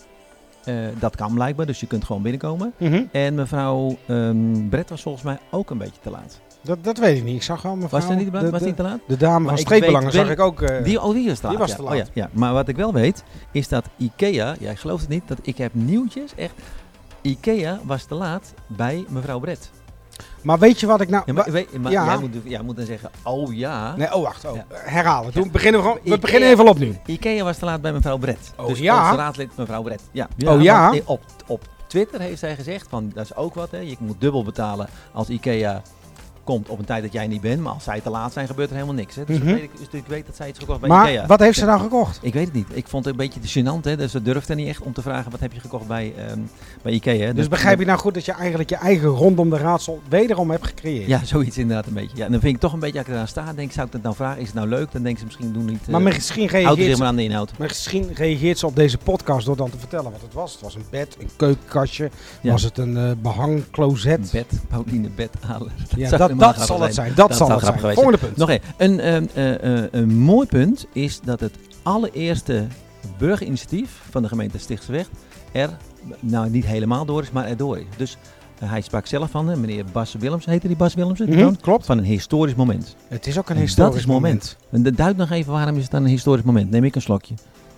Eh, 0.64 0.74
dat 0.98 1.16
kan 1.16 1.34
blijkbaar, 1.34 1.66
dus 1.66 1.80
je 1.80 1.86
kunt 1.86 2.04
gewoon 2.04 2.22
binnenkomen. 2.22 2.72
Mhm. 2.78 3.02
En 3.12 3.34
mevrouw 3.34 3.96
ehm 4.06 4.68
Brett 4.68 4.90
was 4.90 5.02
volgens 5.02 5.24
mij 5.24 5.38
ook 5.50 5.70
een 5.70 5.78
beetje 5.78 6.00
te 6.02 6.10
laat. 6.10 6.40
Dat, 6.64 6.84
dat 6.84 6.98
weet 6.98 7.16
ik 7.16 7.24
niet. 7.24 7.34
Ik 7.36 7.42
zag 7.42 7.62
wel 7.62 7.76
mevrouw... 7.76 8.00
Was, 8.00 8.10
er 8.10 8.16
niet, 8.16 8.32
de, 8.32 8.50
was 8.50 8.62
die 8.62 8.74
te 8.74 8.82
laat? 8.82 8.98
de 9.06 9.16
dame 9.16 9.38
Maar 9.38 9.48
van 9.48 9.58
streepbelangen 9.58 10.12
zag 10.12 10.30
ik 10.30 10.40
ook. 10.40 10.62
eh, 10.62 10.84
Die, 10.84 11.00
oh, 11.00 11.14
die 11.14 11.28
was 11.28 11.38
te 11.38 11.42
laat. 11.42 11.50
die 11.50 11.60
was 11.60 11.70
ja. 11.70 11.76
te 11.76 11.82
Oh, 11.82 11.88
laat. 11.88 11.96
ja, 11.98 12.04
ja. 12.12 12.28
Maar 12.32 12.52
wat 12.52 12.68
ik 12.68 12.76
wel 12.76 12.92
weet, 12.92 13.24
is 13.52 13.68
dat 13.68 13.84
Ikea, 13.96 14.54
jij 14.60 14.76
gelooft 14.76 15.00
het 15.00 15.10
niet, 15.10 15.28
dat 15.28 15.38
ik 15.42 15.58
heb 15.58 15.74
nieuwtjes, 15.74 16.34
echt. 16.36 16.54
Ikea 17.22 17.78
was 17.84 18.04
te 18.04 18.14
laat 18.14 18.54
bij 18.66 19.04
mevrouw 19.08 19.38
Brett. 19.38 19.70
Maar 20.42 20.58
weet 20.58 20.80
je 20.80 20.86
wat 20.86 21.00
ik 21.00 21.08
nou... 21.08 21.22
Ja, 21.26 21.32
maar, 21.32 21.44
wa- 21.44 21.50
weet, 21.50 21.78
maar 21.78 21.92
ja. 21.92 22.04
jij, 22.04 22.18
moet, 22.18 22.30
jij 22.44 22.62
moet 22.62 22.76
dan 22.76 22.86
zeggen, 22.86 23.10
oh 23.22 23.54
ja. 23.54 23.96
Nee, 23.96 24.14
oh 24.14 24.22
wacht. 24.22 24.44
Oh. 24.44 24.54
Ja. 24.56 24.64
Herhalen. 24.72 25.32
Toen 25.32 25.50
beginnen 25.50 25.80
we 25.80 25.86
gewoon... 25.86 26.00
We 26.02 26.08
Ikea- 26.08 26.18
beginnen 26.20 26.48
even 26.48 26.68
opnieuw. 26.68 26.92
Ikea 27.06 27.44
was 27.44 27.56
te 27.58 27.64
laat 27.64 27.80
bij 27.80 27.92
mevrouw 27.92 28.16
Brett. 28.16 28.52
Oh, 28.56 28.66
dus 28.66 28.78
ja? 28.78 29.04
onze 29.04 29.16
raadlid 29.16 29.56
mevrouw 29.56 29.82
Brett. 29.82 30.02
Ja. 30.12 30.28
Oh, 30.46 30.62
ja? 30.62 30.94
Op, 31.04 31.20
op 31.46 31.62
Twitter 31.86 32.20
heeft 32.20 32.38
zij 32.38 32.54
gezegd, 32.54 32.86
van, 32.88 33.10
dat 33.14 33.24
is 33.24 33.34
ook 33.36 33.54
wat, 33.54 33.70
hè. 33.70 33.78
je 33.78 33.96
moet 33.98 34.20
dubbel 34.20 34.44
betalen 34.44 34.88
als 35.12 35.28
IKEA 35.28 35.82
komt 36.44 36.68
op 36.68 36.78
een 36.78 36.84
tijd 36.84 37.02
dat 37.02 37.12
jij 37.12 37.26
niet 37.26 37.40
bent. 37.40 37.60
Maar 37.60 37.72
als 37.72 37.84
zij 37.84 38.00
te 38.00 38.10
laat 38.10 38.32
zijn, 38.32 38.46
gebeurt 38.46 38.68
er 38.68 38.74
helemaal 38.74 38.94
niks. 38.96 39.14
Hè. 39.14 39.24
Dus, 39.24 39.38
Mhm. 39.38 39.46
weet 39.46 39.62
ik, 39.62 39.70
dus 39.78 39.86
ik 40.00 40.06
weet 40.06 40.26
dat 40.26 40.36
zij 40.36 40.48
iets 40.48 40.58
gekocht 40.58 40.80
bij 40.80 40.88
Maar 40.88 41.10
IKEA. 41.10 41.26
wat 41.26 41.40
heeft 41.40 41.58
ze 41.58 41.64
nou 41.64 41.80
gekocht? 41.80 42.18
Ik 42.22 42.32
weet 42.32 42.44
het 42.44 42.54
niet. 42.54 42.66
Ik 42.72 42.88
vond 42.88 43.04
het 43.04 43.14
een 43.20 43.30
beetje 43.30 43.62
gênant. 43.62 43.80
Hè. 43.84 43.96
Dus 43.96 44.10
ze 44.10 44.22
durfde 44.22 44.54
niet 44.54 44.68
echt 44.68 44.82
om 44.82 44.92
te 44.92 45.02
vragen, 45.02 45.30
wat 45.30 45.40
heb 45.40 45.52
je 45.52 45.60
gekocht 45.60 45.86
bij, 45.86 46.12
ehm, 46.16 46.38
bij 46.82 46.92
IKEA. 46.92 47.32
Dus 47.32 47.48
begrijp 47.48 47.78
je 47.78 47.84
nou 47.84 47.98
goed 47.98 48.14
dat 48.14 48.24
je 48.24 48.32
eigenlijk 48.32 48.70
je 48.70 48.76
eigen 48.76 49.08
rondom 49.08 49.50
de 49.50 49.56
raadsel 49.56 50.00
wederom 50.08 50.50
hebt 50.50 50.66
gecreëerd? 50.66 51.06
Ja, 51.06 51.24
zoiets 51.24 51.58
inderdaad 51.58 51.86
een 51.86 51.92
beetje. 51.94 52.16
Ja, 52.16 52.24
en 52.24 52.30
dan 52.32 52.40
vind 52.40 52.54
ik 52.54 52.60
toch 52.60 52.72
een 52.72 52.78
beetje, 52.78 52.98
als 52.98 53.06
ik 53.08 53.12
eraan 53.12 53.28
sta, 53.28 53.52
denk 53.52 53.72
zou 53.72 53.86
ik 53.86 53.92
dat 53.92 54.02
nou 54.02 54.14
vragen? 54.14 54.40
Is 54.40 54.46
het 54.46 54.54
nou 54.56 54.68
leuk? 54.68 54.92
Dan 54.92 55.02
denk 55.02 55.18
ze 55.18 55.24
misschien 55.24 55.52
doen 55.52 55.64
niet... 55.64 55.86
Maar 55.88 56.00
eh, 56.00 56.06
misschien 56.06 56.44
er 56.44 56.50
reageert, 56.50 56.92
ze, 56.92 56.98
maar 56.98 57.08
aan 57.08 57.16
de 57.16 57.22
inhoud. 57.22 57.52
maar 57.58 57.68
misschien 57.68 58.10
reageert 58.14 58.58
ze 58.58 58.66
op 58.66 58.76
deze 58.76 58.98
podcast 58.98 59.46
door 59.46 59.56
dan 59.56 59.70
te 59.70 59.78
vertellen 59.78 60.10
wat 60.12 60.20
het 60.20 60.32
was. 60.34 60.52
Het 60.52 60.60
was 60.60 60.74
een 60.74 60.84
bed, 60.90 61.16
een 61.20 61.28
keukenkastje, 61.36 62.10
Ja. 62.40 62.50
was 62.52 62.62
het 62.62 62.78
een 62.78 62.96
eh 62.96 63.10
behangcloset. 63.22 64.30
Bed, 64.32 64.46
Pauline 64.68 65.08
Bed 65.08 65.30
halen. 65.40 65.72
Ja, 65.96 66.10
dat, 66.16 66.33
dat 66.38 66.60
zal 66.66 66.80
het 66.80 66.94
zijn. 66.94 67.12
Dat, 67.14 67.28
Dat 67.28 67.36
zal 67.36 67.50
het 67.50 67.60
zijn. 67.60 67.78
geweest 67.78 67.94
Volgende 67.94 68.18
punt. 68.18 68.36
Nog 68.36 68.50
één. 68.50 68.60
Een, 68.76 69.00
ehm, 69.00 69.24
eh, 69.34 69.78
eh, 69.78 69.88
een 69.90 70.14
mooi 70.18 70.46
punt 70.46 70.86
is 70.92 71.20
dat 71.20 71.40
het 71.40 71.54
allereerste 71.82 72.66
burgerinitiatief 73.18 74.00
van 74.10 74.22
de 74.22 74.28
gemeente 74.28 74.58
Stichtseweg 74.58 75.08
er, 75.52 75.70
nou 76.20 76.50
niet 76.50 76.66
helemaal 76.66 77.04
door 77.04 77.22
is, 77.22 77.30
maar 77.30 77.44
erdoor 77.46 77.78
is. 77.78 77.84
Dus 77.96 78.16
hij 78.64 78.80
sprak 78.80 79.06
zelf 79.06 79.30
van, 79.30 79.50
eh, 79.50 79.56
meneer 79.56 79.84
Bas 79.92 80.14
Willems, 80.18 80.44
heette 80.44 80.66
die 80.66 80.76
Bas 80.76 80.94
Willems? 80.94 81.20
Mhm, 81.20 81.54
klopt. 81.60 81.86
Van 81.86 81.98
een 81.98 82.04
historisch 82.04 82.54
moment. 82.54 82.96
Het 83.08 83.26
is 83.26 83.38
ook 83.38 83.48
een 83.48 83.56
En 83.56 83.60
historisch 83.62 83.90
dat 83.92 84.00
is 84.00 84.06
moment. 84.06 84.56
En 84.70 84.82
de- 84.82 84.92
duid 84.92 85.16
nog 85.16 85.30
even 85.30 85.52
waarom 85.52 85.76
is 85.76 85.82
het 85.82 85.90
dan 85.90 86.02
een 86.02 86.08
historisch 86.08 86.44
moment. 86.44 86.70
Neem 86.70 86.84
ik 86.84 86.94
een 86.94 87.02
slokje. 87.02 87.34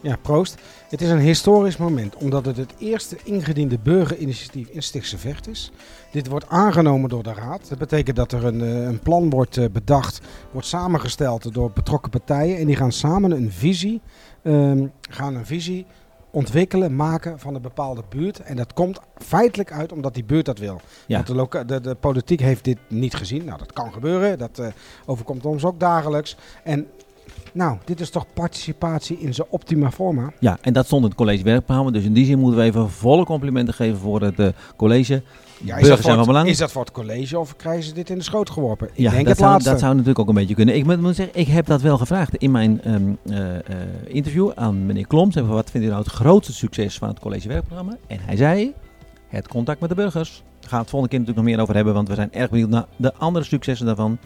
Ja, 0.06 0.16
proost. 0.16 0.54
Het 0.88 1.00
is 1.00 1.08
een 1.08 1.18
historisch 1.18 1.76
moment 1.76 2.16
omdat 2.16 2.46
het 2.46 2.56
het 2.56 2.74
eerste 2.78 3.16
ingediende 3.24 3.78
burgerinitiatief 3.78 4.68
in 4.68 4.82
Stichtse 4.82 5.18
Vecht 5.18 5.48
is. 5.48 5.70
Dit 6.10 6.28
wordt 6.28 6.48
aangenomen 6.48 7.08
door 7.08 7.22
de 7.22 7.32
Raad. 7.32 7.68
Dat 7.68 7.78
betekent 7.78 8.16
dat 8.16 8.32
er 8.32 8.44
een, 8.44 8.60
eh, 8.60 8.82
een 8.82 8.98
plan 8.98 9.30
wordt 9.30 9.56
eh, 9.56 9.64
bedacht, 9.72 10.20
wordt 10.52 10.66
samengesteld 10.66 11.54
door 11.54 11.70
betrokken 11.70 12.10
partijen. 12.10 12.58
En 12.58 12.66
die 12.66 12.76
gaan 12.76 12.92
samen 12.92 13.30
een 13.30 13.52
visie, 13.52 14.00
ehm, 14.42 14.86
gaan 15.10 15.34
een 15.34 15.46
visie 15.46 15.86
ontwikkelen, 16.30 16.96
maken 16.96 17.38
van 17.38 17.54
een 17.54 17.62
bepaalde 17.62 18.02
buurt. 18.08 18.40
En 18.40 18.56
dat 18.56 18.72
komt 18.72 19.00
feitelijk 19.14 19.72
uit 19.72 19.92
omdat 19.92 20.14
die 20.14 20.24
buurt 20.24 20.44
dat 20.46 20.58
wil. 20.58 20.80
Ja. 21.06 21.14
Want 21.14 21.26
de, 21.26 21.34
loka- 21.34 21.64
de, 21.64 21.80
de 21.80 21.94
politiek 21.94 22.40
heeft 22.40 22.64
dit 22.64 22.78
niet 22.88 23.14
gezien. 23.14 23.44
Nou, 23.44 23.58
dat 23.58 23.72
kan 23.72 23.92
gebeuren. 23.92 24.38
Dat 24.38 24.58
eh, 24.58 24.66
overkomt 25.06 25.46
ons 25.46 25.64
ook 25.64 25.80
dagelijks. 25.80 26.36
En 26.64 26.86
nou, 27.56 27.78
dit 27.84 28.00
is 28.00 28.10
toch 28.10 28.26
participatie 28.34 29.18
in 29.18 29.34
zijn 29.34 29.46
optima 29.50 29.90
forma. 29.90 30.32
Ja, 30.38 30.58
en 30.60 30.72
dat 30.72 30.86
stond 30.86 31.02
in 31.02 31.08
het 31.08 31.18
college 31.18 31.42
werkprogramma. 31.42 31.90
Dus 31.90 32.04
in 32.04 32.12
die 32.12 32.26
zin 32.26 32.38
moeten 32.38 32.58
we 32.58 32.64
even 32.64 32.90
volle 32.90 33.24
complimenten 33.24 33.74
geven 33.74 33.98
voor 33.98 34.20
het 34.20 34.38
eh, 34.38 34.48
college. 34.76 35.12
Ja, 35.12 35.76
is, 35.76 35.80
Burgers 35.80 35.88
dat 35.88 35.88
zijn 35.88 36.00
voor 36.00 36.10
van 36.10 36.18
het, 36.18 36.26
belang. 36.26 36.48
is 36.48 36.58
dat 36.58 36.72
voor 36.72 36.82
het 36.82 36.92
college 36.92 37.38
of 37.38 37.56
krijgen 37.56 37.84
ze 37.84 37.92
dit 37.92 38.10
in 38.10 38.18
de 38.18 38.24
schoot 38.24 38.50
geworpen? 38.50 38.86
Ik 38.86 38.98
ja, 38.98 39.10
denk 39.10 39.22
dat, 39.22 39.28
het 39.28 39.38
zou, 39.38 39.50
laatste. 39.50 39.70
dat 39.70 39.78
zou 39.78 39.92
natuurlijk 39.92 40.18
ook 40.18 40.28
een 40.28 40.34
beetje 40.34 40.54
kunnen. 40.54 40.76
Ik 40.76 40.84
moet, 40.84 41.00
moet 41.00 41.16
zeggen, 41.16 41.40
ik 41.40 41.46
heb 41.46 41.66
dat 41.66 41.80
wel 41.80 41.98
gevraagd 41.98 42.36
in 42.36 42.50
mijn 42.50 42.82
ehm, 42.82 43.02
eh, 43.24 43.54
eh, 43.54 43.62
interview 44.06 44.50
aan 44.54 44.86
meneer 44.86 45.06
Klom. 45.06 45.32
Zeg, 45.32 45.46
wat 45.46 45.70
vindt 45.70 45.86
u 45.86 45.90
nou 45.90 46.02
het 46.02 46.12
grootste 46.12 46.52
succes 46.52 46.98
van 46.98 47.08
het 47.08 47.18
college 47.18 47.48
werkprogramma? 47.48 47.96
En 48.06 48.18
hij 48.20 48.36
zei, 48.36 48.72
het 49.28 49.48
contact 49.48 49.80
met 49.80 49.88
de 49.88 49.94
burgers. 49.94 50.42
Daar 50.60 50.68
gaan 50.70 50.78
we 50.78 50.84
het 50.84 50.90
volgende 50.90 51.08
keer 51.08 51.18
natuurlijk 51.18 51.46
nog 51.46 51.56
meer 51.56 51.62
over 51.62 51.74
hebben, 51.74 51.94
want 51.94 52.08
we 52.08 52.14
zijn 52.14 52.32
erg 52.32 52.50
benieuwd 52.50 52.68
naar 52.68 52.86
de 52.96 53.14
andere 53.14 53.44
successen 53.44 53.86
daarvan. 53.86 54.18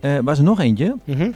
Eh 0.00 0.18
was 0.18 0.38
er 0.38 0.44
nog 0.44 0.60
eentje? 0.60 0.96
Mhm. 1.04 1.30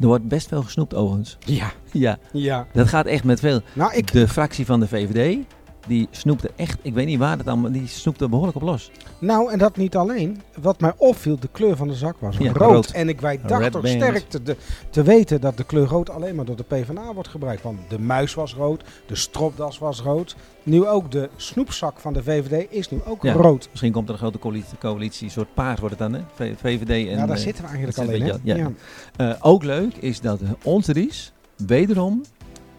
Er 0.00 0.06
wordt 0.06 0.28
best 0.28 0.48
veel 0.48 0.62
gesnoept 0.62 0.94
overigens. 0.94 1.36
Ja, 1.44 1.72
Ja, 1.92 2.18
ja. 2.32 2.66
dat 2.72 2.88
gaat 2.88 3.06
echt 3.06 3.24
met 3.24 3.40
veel. 3.40 3.60
Nou, 3.72 3.94
ik, 3.94 4.12
De 4.12 4.28
fractie 4.28 4.66
van 4.66 4.80
de 4.80 4.88
VVD, 4.88 5.38
die 5.86 6.08
snoepte 6.10 6.50
echt, 6.56 6.78
ik 6.82 6.94
weet 6.94 7.06
niet 7.06 7.18
waar 7.18 7.38
het 7.38 7.46
allemaal, 7.48 7.72
die 7.72 7.86
snoepte 7.86 8.28
behoorlijk 8.28 8.56
op 8.56 8.62
los. 8.62 8.90
nou, 9.18 9.52
en 9.52 9.58
dat 9.58 9.76
niet 9.76 9.96
alleen. 9.96 10.40
Wat 10.60 10.80
mij 10.80 10.92
opviel, 10.96 11.38
de 11.38 11.48
kleur 11.52 11.76
van 11.76 11.88
de 11.88 11.94
zak 11.94 12.16
was 12.18 12.36
Ja, 12.36 12.52
rood. 12.52 12.70
rood. 12.72 12.90
En 12.90 13.08
ik 13.08 13.20
wij 13.20 13.40
dacht 13.46 13.62
Red 13.62 13.72
toch 13.72 13.86
sterk 13.86 14.24
te, 14.28 14.42
de- 14.42 14.56
te 14.90 15.02
weten 15.02 15.40
dat 15.40 15.56
de 15.56 15.64
kleur 15.64 15.86
rood 15.86 16.10
alleen 16.10 16.34
maar 16.34 16.44
door 16.44 16.56
de 16.56 16.62
PvdA 16.62 17.14
wordt 17.14 17.28
gebruikt. 17.28 17.62
Want 17.62 17.78
de 17.88 17.98
muis 17.98 18.34
was 18.34 18.54
rood, 18.54 18.84
de 19.06 19.14
stropdas 19.14 19.78
was 19.78 20.00
rood. 20.00 20.36
Nu 20.62 20.86
ook 20.86 21.10
de 21.12 21.28
snoepzak 21.36 21.98
van 22.00 22.12
de 22.12 22.22
VVD 22.22 22.66
is 22.70 22.90
nu 22.90 23.00
ook 23.06 23.22
Ja. 23.22 23.32
rood. 23.32 23.68
Misschien 23.70 23.92
komt 23.92 24.06
er 24.08 24.12
een 24.14 24.20
grote 24.20 24.38
coalitie, 24.38 24.78
coalitie 24.78 25.24
een 25.26 25.30
soort 25.32 25.54
paars 25.54 25.80
wordt 25.80 25.98
het 25.98 26.10
dan, 26.12 26.20
hè? 26.20 26.54
VVD 26.56 26.88
en... 26.90 26.98
ja, 27.04 27.26
daar 27.26 27.36
eh, 27.36 27.42
zitten 27.42 27.64
we 27.64 27.70
eigenlijk 27.70 27.98
al 27.98 28.08
in. 28.14 28.40
ja. 28.42 28.70
Eh, 29.16 29.32
ook 29.40 29.62
leuk 29.64 29.94
is 29.96 30.20
dat 30.20 30.40
onze 30.62 30.92
Ries 30.92 31.32
wederom 31.66 32.22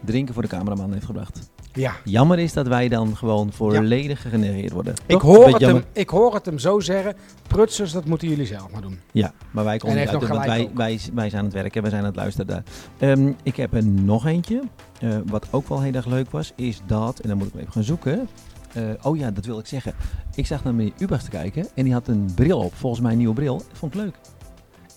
drinken 0.04 0.34
voor 0.34 0.42
de 0.42 0.48
cameraman 0.48 0.92
heeft 0.92 1.04
gebracht. 1.04 1.50
ja. 1.72 1.92
Jammer 2.04 2.38
is 2.38 2.52
dat 2.52 2.66
wij 2.66 2.88
dan 2.88 3.16
gewoon 3.16 3.52
volledig 3.52 4.22
gegenereerd 4.22 4.72
worden. 4.72 4.94
Ik 5.06 5.20
hoor, 5.20 5.46
het 5.46 5.60
hem, 5.60 5.84
ik 5.92 6.08
hoor 6.08 6.34
het 6.34 6.46
hem 6.46 6.58
zo 6.58 6.80
zeggen. 6.80 7.16
Prutsers, 7.46 7.92
dat 7.92 8.04
moeten 8.04 8.28
jullie 8.28 8.46
zelf 8.46 8.70
maar 8.70 8.80
doen. 8.80 9.00
Ja, 9.12 9.32
maar 9.50 9.64
wij 9.64 9.78
komen 9.78 9.96
En 9.96 10.02
niet 10.02 10.12
uit, 10.14 10.28
want 10.28 10.44
wij, 10.44 10.70
wij, 10.74 11.00
wij 11.14 11.28
zijn 11.28 11.40
aan 11.40 11.48
het 11.48 11.54
werken, 11.54 11.80
wij 11.82 11.90
zijn 11.90 12.02
aan 12.02 12.08
het 12.08 12.16
luisteren 12.16 12.46
daar. 12.46 12.62
Ehm, 12.98 13.32
ik 13.42 13.56
heb 13.56 13.74
er 13.74 13.84
nog 13.86 14.26
eentje, 14.26 14.62
eh, 15.00 15.16
wat 15.26 15.46
ook 15.50 15.68
wel 15.68 15.80
heel 15.80 15.94
erg 15.94 16.06
leuk 16.06 16.30
was, 16.30 16.52
is 16.56 16.80
dat, 16.86 17.18
en 17.18 17.28
dan 17.28 17.38
moet 17.38 17.46
ik 17.46 17.54
even 17.60 17.72
gaan 17.72 17.82
zoeken. 17.82 18.28
Eh, 18.72 18.82
oh 19.02 19.16
ja, 19.16 19.30
dat 19.30 19.44
wil 19.44 19.58
ik 19.58 19.66
zeggen. 19.66 19.94
Ik 20.34 20.46
zag 20.46 20.64
naar 20.64 20.74
meneer 20.74 20.92
Ubers 20.98 21.24
te 21.24 21.30
kijken 21.30 21.66
en 21.74 21.84
die 21.84 21.92
had 21.92 22.08
een 22.08 22.30
bril 22.34 22.58
op, 22.58 22.74
volgens 22.74 23.02
mij 23.02 23.12
een 23.12 23.18
nieuwe 23.18 23.34
bril. 23.34 23.56
Dat 23.56 23.78
vond 23.78 23.94
ik 23.94 24.00
leuk. 24.00 24.14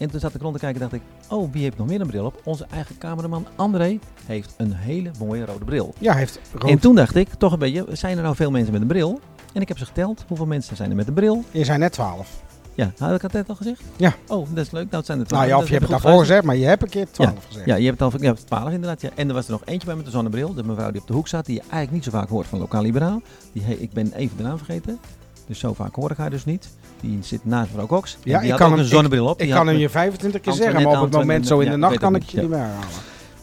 En 0.02 0.10
toen 0.10 0.20
zat 0.20 0.34
ik 0.36 0.42
rond 0.42 0.54
te 0.54 0.60
kijken 0.60 0.82
en 0.82 0.90
dacht 0.90 1.02
ik, 1.04 1.10
oh, 1.30 1.52
wie 1.54 1.64
heeft 1.64 1.78
nog 1.78 1.88
meer 1.88 2.02
een 2.02 2.08
bril 2.08 2.26
op? 2.26 2.42
Onze 2.44 2.66
eigen 2.72 2.98
cameraman 2.98 3.46
André 3.56 4.00
heeft 4.26 4.54
een 4.58 4.74
hele 4.74 5.12
mooie 5.20 5.46
rode 5.46 5.66
bril. 5.66 5.94
Ja, 6.00 6.12
hij 6.12 6.20
heeft 6.20 6.40
rood. 6.54 6.70
En 6.72 6.80
toen 6.80 6.96
dacht 6.96 7.16
ik, 7.16 7.28
toch 7.38 7.54
een 7.54 7.60
beetje, 7.60 7.86
zijn 7.92 8.18
er 8.18 8.24
nou 8.24 8.36
veel 8.36 8.52
mensen 8.52 8.72
met 8.72 8.82
een 8.82 8.88
bril? 8.88 9.20
En 9.54 9.62
ik 9.62 9.68
heb 9.68 9.78
ze 9.78 9.86
geteld, 9.86 10.24
hoeveel 10.28 10.46
mensen 10.46 10.76
zijn 10.76 10.90
er 10.90 10.96
met 10.96 11.08
een 11.08 11.14
bril? 11.14 11.44
Je 11.52 11.64
zijn 11.66 11.80
net 11.80 11.92
12. 11.92 12.42
Ja, 12.76 12.92
had 12.98 13.14
ik 13.16 13.22
dat 13.22 13.32
net 13.32 13.50
al 13.50 13.56
gezegd? 13.56 13.82
Ja. 13.96 14.14
Oh, 14.28 14.48
dat 14.54 14.66
is 14.66 14.72
leuk. 14.72 14.84
Nou, 14.84 14.96
het 14.96 15.06
zijn 15.06 15.20
er 15.20 15.26
Nou 15.30 15.42
ja, 15.42 15.48
twaalf. 15.48 15.62
of 15.64 15.68
je 15.70 15.76
hebt 15.78 15.92
het 15.92 16.02
daarvoor 16.02 16.20
gezegd, 16.20 16.44
maar 16.44 16.56
je 16.56 16.66
hebt 16.66 16.82
een 16.84 16.90
keer 16.90 17.08
12 17.12 17.46
gezegd. 17.48 17.66
Ja, 17.66 17.76
je 17.76 17.86
hebt 17.86 18.00
het 18.00 18.14
al 18.14 18.22
ja, 18.22 18.34
12 18.34 18.66
inderdaad. 18.72 19.02
Ja. 19.02 19.10
En 19.16 19.28
er 19.28 19.34
was 19.34 19.46
er 19.46 19.52
nog 19.52 19.62
eentje 19.66 19.88
bij 19.88 19.96
met 19.96 20.06
de 20.06 20.12
zonnebril. 20.12 20.54
De 20.54 20.64
mevrouw 20.64 20.92
die 20.92 21.02
op 21.02 21.08
de 21.08 21.14
hoek 21.14 21.28
zat, 21.28 21.46
die 21.46 21.56
je 21.56 21.62
eigenlijk 21.62 21.92
niet 21.92 22.04
zo 22.04 22.12
vaak 22.12 22.30
hoort 22.30 22.48
van 22.48 22.60
Lokaal 22.60 22.82
Liberaal. 22.82 23.22
Die, 23.54 23.64
he- 23.64 23.74
ik 23.74 23.92
ben 23.92 24.14
even 24.14 24.38
de 24.38 24.44
naam 24.44 24.58
vergeten. 24.58 25.00
Dus 25.48 25.60
zo 25.60 25.74
vaak 25.74 25.96
hoor 25.96 26.12
ik 26.12 26.18
haar 26.18 26.30
dus 26.30 26.46
niet. 26.46 26.70
Die 27.02 27.20
zit 27.22 27.46
naast 27.46 27.68
mevrouw 27.70 27.88
Cox. 27.88 28.18
Ja, 28.24 28.38
die 28.38 28.44
ik 28.46 28.50
had 28.50 28.60
kan 28.60 28.68
ook 28.70 28.74
hem- 28.76 28.84
een 28.84 28.90
zonnebril 28.92 29.26
op. 29.28 29.42
Ik 29.42 29.50
kan 29.50 29.68
hem 29.68 29.78
je 29.78 29.90
25 29.90 30.42
keer 30.42 30.54
zeggen, 30.54 30.84
maar 30.84 30.98
op 30.98 31.02
het 31.02 31.12
moment 31.14 31.48
zo 31.48 31.60
in 31.60 31.66
de 31.66 31.72
ja, 31.72 31.78
nacht 31.78 31.98
kan 31.98 32.16
ik 32.16 32.24
je 32.24 32.40
niet, 32.42 32.50
meer 32.50 32.58
herhalen. 32.60 32.88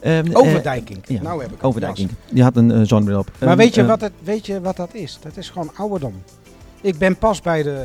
Ehm, 0.00 0.26
eh, 0.26 0.36
Overdijking. 0.38 0.98
ja, 1.06 1.22
nou 1.22 1.42
heb 1.42 1.52
ik. 1.52 1.64
Overdijking. 1.64 2.10
Die 2.30 2.42
had 2.42 2.56
een 2.56 2.70
eh, 2.72 2.80
zonnebril 2.82 3.18
op. 3.18 3.30
Maar 3.40 3.48
Ehm, 3.48 3.58
weet 3.58 3.74
je, 3.74 3.80
eh, 3.80 3.86
wat 3.86 4.00
het, 4.00 4.12
weet 4.22 4.46
je 4.46 4.60
wat 4.60 4.76
dat 4.76 4.94
is? 4.94 5.18
Dat 5.22 5.36
is 5.36 5.50
gewoon 5.50 5.70
ouderdom. 5.76 6.14
Ik 6.80 6.98
ben 6.98 7.16
pas 7.16 7.40
bij 7.40 7.62
de, 7.62 7.84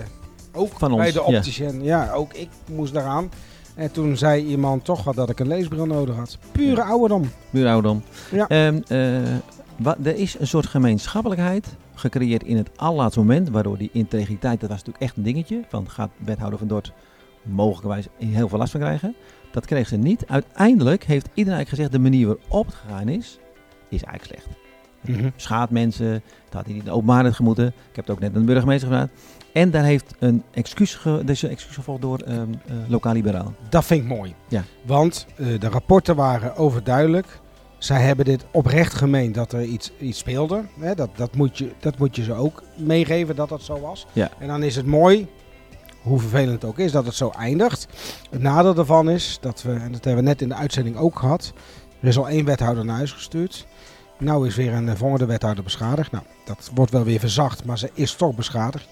ook 0.52 0.72
Van 0.78 0.92
ons, 0.92 1.02
bij 1.02 1.12
de 1.12 1.24
opticien. 1.24 1.84
Ja. 1.84 2.12
ook 2.12 2.34
ik 2.34 2.50
moest 2.66 2.94
daaraan. 2.94 3.30
En 3.76 3.92
toen 3.92 4.18
zei 4.18 4.46
iemand 4.46 4.86
toch 4.86 5.04
wat 5.04 5.16
dat 5.16 5.30
ik 5.30 5.40
een 5.40 5.48
leesbril 5.48 5.86
nodig 5.86 6.16
had. 6.16 6.38
Pure 6.52 6.84
ouderdom. 6.84 7.30
Buuroudom. 7.50 8.04
Ja. 8.32 8.48
Ehm, 8.48 8.80
eh, 8.88 8.98
wa- 9.78 9.98
er 10.04 10.16
is 10.16 10.36
een 10.40 10.48
soort 10.48 10.66
gemeenschappelijkheid 10.68 11.68
gecreëerd 11.96 12.44
in 12.44 12.58
het 12.58 12.70
allerlaatste 12.76 13.20
moment. 13.20 13.50
Waardoor 13.50 13.78
die 13.78 13.90
integriteit, 13.94 14.60
dat 14.60 14.70
was 14.70 14.78
natuurlijk 14.78 15.04
echt 15.04 15.18
een 15.18 15.24
dingetje. 15.24 15.64
Van 15.70 15.90
gaat 15.90 16.12
wethouder 16.18 16.60
van 16.60 16.68
Dort 16.68 16.94
mogelijkerwijs 17.44 18.08
heel 18.18 18.50
veel 18.50 18.58
last 18.58 18.72
van 18.72 18.80
krijgen. 18.80 19.16
Dat 19.52 19.66
kreeg 19.66 19.88
ze 19.88 19.98
niet. 19.98 20.28
Uiteindelijk 20.28 21.04
heeft 21.04 21.26
iedereen 21.34 21.58
eigenlijk 21.58 21.70
gezegd, 21.70 21.92
de 21.92 22.10
manier 22.10 22.28
waarop 22.28 22.66
het 22.66 22.76
gegaan 22.76 23.08
is, 23.08 23.40
is 23.90 24.04
eigenlijk 24.04 24.42
slecht. 24.42 24.58
Mhm. 25.02 25.30
Schaadt 25.36 25.72
mensen, 25.72 26.12
dat 26.46 26.54
had 26.54 26.64
hij 26.66 26.74
niet 26.74 26.84
in 26.84 26.90
de 26.90 26.96
openbaarheid 26.96 27.36
gemoeten. 27.36 27.68
Ik 27.68 27.96
heb 27.96 28.08
het 28.08 28.16
ook 28.16 28.20
net 28.20 28.34
aan 28.34 28.40
de 28.40 28.46
burgemeester 28.46 28.88
gevraagd. 28.88 29.12
En 29.54 29.72
daar 29.72 29.84
heeft 29.84 30.16
een 30.20 30.44
excuus, 30.52 30.96
ge, 30.96 31.10
een 31.10 31.28
excuus 31.28 31.76
gevolgd 31.76 32.02
door 32.02 32.20
ehm 32.20 32.40
eh, 32.66 32.76
lokaal 32.88 33.14
liberaal. 33.14 33.54
Dat 33.70 33.86
vind 33.86 34.02
ik 34.02 34.08
mooi. 34.08 34.34
Ja. 34.48 34.64
Want 34.86 35.26
eh, 35.36 35.60
de 35.60 35.70
rapporten 35.70 36.16
waren 36.16 36.56
overduidelijk. 36.56 37.42
Zij 37.84 38.02
hebben 38.02 38.26
dit 38.26 38.46
oprecht 38.52 38.94
gemeend 38.94 39.36
dat 39.36 39.54
er 39.54 39.64
iets, 39.64 39.92
iets 40.00 40.20
speelde. 40.20 40.64
Hè, 40.80 40.96
dat, 40.96 41.10
dat, 41.16 41.36
moet 41.36 41.58
je, 41.58 41.72
dat 41.80 41.98
moet 41.98 42.16
je 42.16 42.24
ze 42.24 42.34
ook 42.34 42.64
meegeven 42.76 43.36
dat 43.36 43.50
dat 43.50 43.62
zo 43.62 43.80
was. 43.80 44.06
Ja. 44.14 44.30
En 44.40 44.48
dan 44.48 44.64
is 44.64 44.76
het 44.76 44.86
mooi, 44.86 45.28
hoe 46.02 46.20
vervelend 46.20 46.62
het 46.62 46.66
ook 46.66 46.80
is, 46.80 46.92
dat 46.92 47.06
het 47.06 47.16
zo 47.16 47.30
eindigt. 47.30 47.88
Het 48.30 48.42
nadeel 48.42 48.74
daarvan 48.74 49.10
is, 49.10 49.38
dat 49.42 49.62
we, 49.62 49.72
en 49.72 49.92
dat 49.92 50.04
hebben 50.04 50.24
we 50.24 50.30
net 50.30 50.42
in 50.42 50.50
de 50.50 50.56
uitzending 50.56 50.98
ook 50.98 51.20
gehad. 51.20 51.54
Er 52.00 52.08
is 52.08 52.18
al 52.18 52.30
één 52.30 52.46
wethouder 52.46 52.86
naar 52.86 52.96
huis 52.96 53.12
gestuurd. 53.12 53.68
Nou 54.18 54.48
is 54.48 54.56
weer 54.56 54.74
een 54.74 54.90
eh, 54.90 54.96
volgende 54.96 55.26
wethouder 55.26 55.64
beschadigd. 55.64 56.12
Nou, 56.12 56.24
dat 56.46 56.72
wordt 56.74 56.92
wel 56.92 57.04
weer 57.04 57.20
verzacht, 57.20 57.66
maar 57.66 57.78
ze 57.78 57.90
is 57.94 58.14
toch 58.14 58.36
beschadigd. 58.36 58.88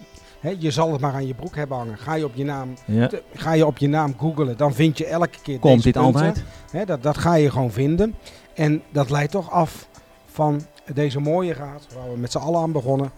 Je 0.60 0.72
zal 0.72 0.92
het 0.92 1.02
maar 1.02 1.14
aan 1.14 1.28
je 1.28 1.34
broek 1.34 1.56
hebben 1.56 1.78
hangen. 1.78 1.98
Ga 1.98 2.14
je 2.14 2.26
op 2.26 2.36
je 2.36 2.44
naam 2.44 2.74
Ja. 2.86 3.08
te- 3.08 3.24
ga 3.34 3.52
je 3.54 3.66
op 3.66 3.78
je 3.78 3.88
naam 3.88 4.16
googelen, 4.18 4.58
dan 4.58 4.74
vind 4.74 4.98
je 4.98 5.06
elke 5.06 5.38
keer 5.42 5.60
Komt 5.60 5.84
dit 5.84 5.94
punten. 5.94 6.14
altijd? 6.14 6.44
Dat, 6.88 7.04
dat 7.04 7.18
ga 7.18 7.34
je 7.34 7.52
gewoon 7.52 7.72
vinden. 7.72 8.16
En 8.54 8.82
dat 8.92 9.10
leidt 9.10 9.32
toch 9.32 9.52
af 9.52 9.88
van 10.26 10.62
deze 10.94 11.20
mooie 11.20 11.54
raad, 11.54 11.88
waar 11.96 12.12
we 12.12 12.18
met 12.18 12.32
z'n 12.32 12.38
allen 12.38 12.62
aan 12.62 12.72
begonnen. 12.72 13.12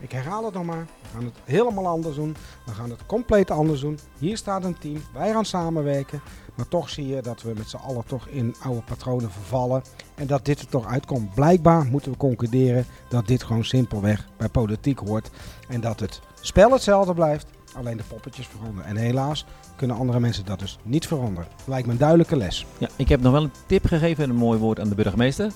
Ik 0.00 0.12
herhaal 0.12 0.44
het 0.44 0.54
nog 0.54 0.64
maar. 0.64 0.86
We 1.02 1.08
gaan 1.14 1.24
het 1.24 1.34
helemaal 1.44 1.86
anders 1.86 2.16
doen. 2.16 2.36
We 2.66 2.72
gaan 2.72 2.90
het 2.90 3.06
compleet 3.06 3.50
anders 3.50 3.80
doen. 3.80 3.98
Hier 4.18 4.36
staat 4.36 4.64
een 4.64 4.78
team. 4.78 5.02
Wij 5.14 5.32
gaan 5.32 5.44
samenwerken. 5.44 6.20
Maar 6.54 6.68
toch 6.68 6.88
zie 6.90 7.06
je 7.06 7.22
dat 7.22 7.42
we 7.42 7.52
met 7.56 7.68
z'n 7.70 7.76
allen 7.76 8.04
toch 8.06 8.26
in 8.26 8.54
oude 8.62 8.82
patronen 8.82 9.30
vervallen. 9.30 9.82
En 10.14 10.26
dat 10.26 10.44
dit 10.44 10.60
er 10.60 10.66
toch 10.66 10.86
uitkomt. 10.86 11.34
Blijkbaar 11.34 11.84
moeten 11.84 12.10
we 12.10 12.16
concluderen 12.16 12.84
dat 13.08 13.26
dit 13.26 13.42
gewoon 13.42 13.64
simpelweg 13.64 14.26
bij 14.36 14.48
politiek 14.48 14.98
hoort. 14.98 15.30
En 15.68 15.80
dat 15.80 16.00
het 16.00 16.20
spel 16.42 16.70
hetzelfde 16.72 17.14
blijft. 17.14 17.46
Alleen 17.76 17.96
de 17.96 18.02
poppetjes 18.08 18.46
veranderen. 18.46 18.84
En 18.84 18.96
helaas 18.96 19.44
kunnen 19.76 19.96
andere 19.96 20.20
mensen 20.20 20.44
dat 20.44 20.58
dus 20.58 20.78
niet 20.82 21.06
veranderen. 21.06 21.48
Lijkt 21.64 21.86
me 21.86 21.92
een 21.92 21.98
duidelijke 21.98 22.36
les. 22.36 22.66
Ja, 22.78 22.88
ik 22.96 23.08
heb 23.08 23.20
nog 23.20 23.32
wel 23.32 23.42
een 23.42 23.52
tip 23.66 23.86
gegeven 23.86 24.24
en 24.24 24.30
een 24.30 24.36
mooi 24.36 24.58
woord 24.58 24.80
aan 24.80 24.88
de 24.88 24.94
burgemeester. 24.94 25.52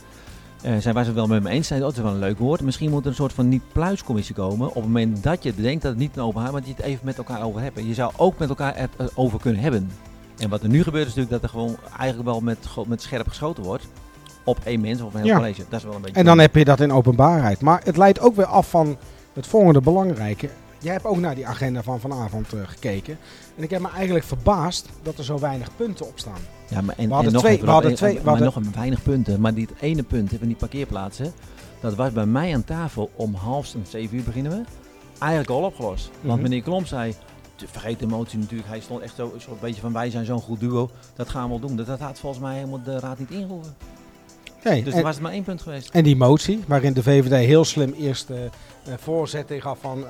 Uh, 0.65 0.77
zij 0.79 0.93
was 0.93 1.07
het 1.07 1.15
wel 1.15 1.27
met 1.27 1.43
me 1.43 1.49
eens. 1.49 1.67
Zei, 1.67 1.81
oh, 1.81 1.87
dat 1.87 1.97
is 1.97 2.03
wel 2.03 2.13
een 2.13 2.19
leuk 2.19 2.39
woord. 2.39 2.61
Misschien 2.61 2.91
moet 2.91 3.03
er 3.03 3.09
een 3.09 3.15
soort 3.15 3.33
van 3.33 3.49
niet-pluiscommissie 3.49 4.35
komen. 4.35 4.69
Op 4.69 4.75
het 4.75 4.85
moment 4.85 5.23
dat 5.23 5.43
je 5.43 5.55
denkt 5.55 5.83
dat 5.83 5.91
het 5.91 6.01
niet 6.01 6.17
een 6.17 6.23
openbaar 6.23 6.53
maar 6.53 6.61
dat 6.61 6.71
je 6.71 6.77
het 6.77 6.85
even 6.85 7.07
met 7.07 7.19
elkaar 7.19 7.43
over 7.43 7.61
hebt. 7.61 7.81
Je 7.85 7.95
zou 7.95 8.13
ook 8.17 8.39
met 8.39 8.49
elkaar 8.49 8.77
het 8.77 8.91
eh, 8.97 9.07
over 9.15 9.41
kunnen 9.41 9.63
hebben. 9.63 9.91
En 10.39 10.49
wat 10.49 10.63
er 10.63 10.69
nu 10.69 10.83
gebeurt 10.83 11.07
is 11.07 11.15
natuurlijk 11.15 11.43
dat 11.43 11.51
er 11.51 11.59
gewoon 11.59 11.77
eigenlijk 11.99 12.29
wel 12.29 12.41
met, 12.41 12.59
met 12.87 13.03
scherp 13.03 13.29
geschoten 13.29 13.63
wordt. 13.63 13.87
Op 14.45 14.59
één 14.65 14.81
mens 14.81 15.01
of 15.01 15.15
een 15.15 15.23
heel 15.23 15.37
college. 15.37 15.63
Dat 15.69 15.79
is 15.79 15.85
wel 15.85 15.95
een 15.95 16.01
beetje. 16.01 16.19
En 16.19 16.25
dan 16.25 16.39
heb 16.39 16.55
je 16.55 16.65
dat 16.65 16.81
in 16.81 16.93
openbaarheid. 16.93 17.61
Maar 17.61 17.81
het 17.85 17.97
leidt 17.97 18.21
ook 18.21 18.37
weer 18.37 18.47
af 18.47 18.71
van 18.71 18.97
het 19.33 19.47
volgende 19.47 19.81
belangrijke. 19.81 20.49
Jij 20.79 20.93
hebt 20.93 21.05
ook 21.05 21.17
naar 21.17 21.35
die 21.35 21.47
agenda 21.47 21.83
van 21.83 22.01
vanavond 22.01 22.55
uh, 22.55 22.61
gekeken. 22.65 23.19
En 23.57 23.63
ik 23.63 23.71
heb 23.71 23.81
me 23.81 23.89
eigenlijk 23.91 24.25
verbaasd 24.25 24.89
dat 25.03 25.19
er 25.19 25.25
zo 25.25 25.39
weinig 25.39 25.77
punten 25.77 26.07
op 26.07 26.19
staan. 26.19 26.41
Ja, 26.69 26.81
maar 26.81 26.95
en, 26.99 27.09
we 27.09 27.15
hadden 27.15 27.37
twee, 27.37 27.61
we 27.61 27.71
hadden 27.71 27.95
twee, 27.95 28.21
we 28.21 28.29
hadden 28.29 28.45
nog 28.45 28.57
een 28.57 28.73
weinig 28.75 29.03
punten. 29.03 29.41
Maar 29.41 29.55
die 29.55 29.69
ene 29.81 30.03
punt 30.03 30.33
van 30.39 30.47
die 30.47 30.57
parkeerplaatsen, 30.57 31.33
dat 31.81 31.95
was 31.95 32.13
bij 32.13 32.27
mij 32.27 32.55
aan 32.55 32.65
tafel 32.65 33.11
om 33.15 33.35
half 33.35 33.75
zeven 33.89 34.17
uur 34.17 34.25
beginnen 34.25 34.53
we. 34.53 34.63
Eigenlijk 35.19 35.51
al 35.51 35.63
opgelost. 35.63 36.11
Want 36.21 36.41
mhm. 36.41 36.43
meneer 36.43 36.63
Klom 36.63 36.87
zei, 36.87 37.15
vergeet 37.57 37.99
de 37.99 38.05
emotie 38.05 38.39
natuurlijk. 38.39 38.69
Hij 38.69 38.81
stond 38.81 39.01
echt 39.01 39.15
zo, 39.15 39.35
zo 39.39 39.51
een 39.51 39.57
beetje 39.61 39.81
van 39.81 39.93
wij 39.93 40.11
zijn 40.11 40.25
zo'n 40.25 40.41
goed 40.41 40.61
duo. 40.61 40.91
Dat 41.15 41.29
gaan 41.29 41.43
we 41.43 41.49
wel 41.49 41.59
doen. 41.59 41.77
Dat, 41.77 41.87
dat 41.87 42.01
had 42.01 42.19
volgens 42.19 42.43
mij 42.43 42.55
helemaal 42.55 42.83
de 42.83 42.99
raad 42.99 43.19
niet 43.19 43.31
ingeroepen. 43.31 43.75
Nee, 44.65 44.83
dus 44.83 44.95
er 44.95 45.03
was 45.03 45.15
het 45.15 45.23
maar 45.23 45.33
één 45.33 45.43
punt 45.43 45.63
geweest. 45.63 45.91
En 45.91 46.05
die 46.05 46.17
motie, 46.17 46.65
waarin 46.67 46.93
de 46.93 47.03
VVD 47.03 47.47
heel 47.47 47.65
slim 47.65 47.93
eerst 47.93 48.31
uh, 48.31 48.37
voorzetting 48.97 49.63
gaf 49.63 49.79
van, 49.81 49.99
uh, 49.99 50.07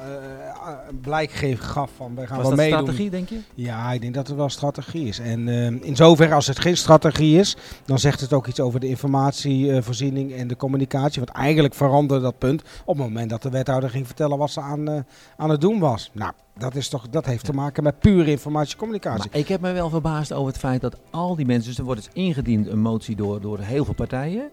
blijk 1.01 1.31
gaf 1.59 1.91
van, 1.97 2.15
wij 2.15 2.27
gaan 2.27 2.37
was 2.37 2.47
wel 2.47 2.57
meedoen. 2.57 2.79
strategie, 2.79 3.11
denk 3.11 3.29
je? 3.29 3.39
Ja, 3.55 3.93
ik 3.93 4.01
denk 4.01 4.15
dat 4.15 4.27
het 4.27 4.37
wel 4.37 4.49
strategie 4.49 5.09
is. 5.09 5.19
En 5.19 5.49
in 5.83 5.97
zoverre 5.97 6.35
als 6.35 6.47
het 6.47 6.59
geen 6.59 6.77
strategie 6.77 7.39
is, 7.39 7.57
dan 7.85 7.99
zegt 7.99 8.21
het 8.21 8.33
ook 8.33 8.47
iets 8.47 8.61
over 8.61 8.81
de 8.81 8.89
informatievoorziening 8.89 10.35
en 10.35 10.49
de 10.49 10.57
communicatie. 10.57 11.23
Want 11.25 11.37
eigenlijk 11.37 11.75
veranderde 11.75 12.23
dat 12.23 12.39
punt 12.39 12.63
op 12.85 12.97
het 12.97 13.07
moment 13.07 13.31
dat 13.31 13.43
de 13.43 13.51
wethouder 13.51 13.91
ging 13.91 14.07
vertellen 14.07 14.39
wat 14.39 14.51
ze 14.51 14.61
aan, 14.61 15.07
aan 15.37 15.51
het 15.51 15.61
doen 15.61 15.79
was. 15.79 16.11
Nou, 16.13 16.33
dat, 16.59 16.75
is 16.75 16.89
toch, 16.89 17.09
dat 17.09 17.27
heeft 17.27 17.45
te 17.45 17.53
maken 17.53 17.83
met 17.83 17.99
pure 17.99 18.31
informatiecommunicatie. 18.31 19.31
Maar 19.31 19.41
ik 19.41 19.49
heb 19.49 19.61
me 19.61 19.73
wel 19.73 19.91
verbaasd 19.91 20.33
over 20.33 20.47
het 20.47 20.59
feit 20.59 20.81
dat 20.81 20.97
al 21.11 21.37
die 21.37 21.47
mensen... 21.47 21.69
Dus 21.69 21.79
er 21.79 21.85
wordt 21.85 22.05
dus 22.05 22.25
ingediend 22.25 22.67
een 22.67 22.81
motie 22.81 23.17
door, 23.17 23.41
door 23.41 23.59
heel 23.59 23.85
veel 23.85 23.95
partijen. 23.95 24.51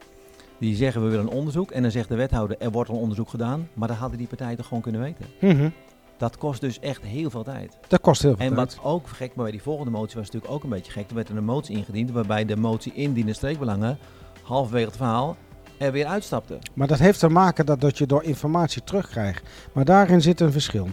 Die 0.58 0.76
zeggen 0.76 1.04
we 1.04 1.10
willen 1.10 1.26
een 1.26 1.32
onderzoek. 1.32 1.72
En 1.72 1.82
dan 1.82 1.92
zegt 1.92 2.10
de 2.10 2.16
wethouder 2.16 2.58
er 2.60 2.72
wordt 2.72 2.90
een 2.90 2.96
onderzoek 2.96 3.30
gedaan. 3.30 3.70
Maar 3.74 3.88
dat 3.88 3.98
hadden 3.98 4.18
die 4.18 4.28
partijen 4.28 4.58
toch 4.58 4.68
gewoon 4.68 4.84
kunnen 4.84 5.02
weten. 5.02 5.26
Mm 5.40 5.74
Dat 6.18 6.38
kost 6.38 6.62
dus 6.62 6.80
echt 6.80 7.02
heel 7.02 7.30
veel 7.30 7.44
tijd. 7.44 7.78
Dat 7.88 8.02
kost 8.02 8.22
heel 8.22 8.36
veel 8.36 8.46
en 8.46 8.56
tijd. 8.56 8.70
En 8.70 8.82
wat 8.82 8.92
ook 8.92 9.08
gek, 9.08 9.36
maar 9.36 9.44
bij 9.44 9.52
die 9.52 9.62
volgende 9.62 9.92
motie 9.92 10.16
was 10.16 10.26
natuurlijk 10.26 10.54
ook 10.54 10.64
een 10.64 10.70
beetje 10.70 10.92
gek. 10.92 11.10
Er 11.10 11.16
werd 11.16 11.30
een 11.30 11.44
motie 11.44 11.78
ingediend 11.78 12.12
waarbij 12.12 12.46
de 12.46 12.56
motie 12.56 12.94
indienen 12.94 13.36
streekbelangen 13.36 13.98
halverwege 14.44 14.86
het 14.86 14.96
verhaal 14.96 15.38
er 15.78 15.92
weer 15.92 16.06
uitstapte. 16.06 16.60
Maar 16.74 16.88
dat 16.88 17.00
heeft 17.00 17.20
te 17.20 17.30
maken 17.30 17.66
dat, 17.66 17.82
dat 17.82 17.98
je 17.98 18.06
door 18.06 18.24
informatie 18.24 18.84
terugkrijgt. 18.84 19.44
Maar 19.74 19.86
daarin 19.86 20.22
zit 20.22 20.40
een 20.40 20.52
verschil. 20.52 20.88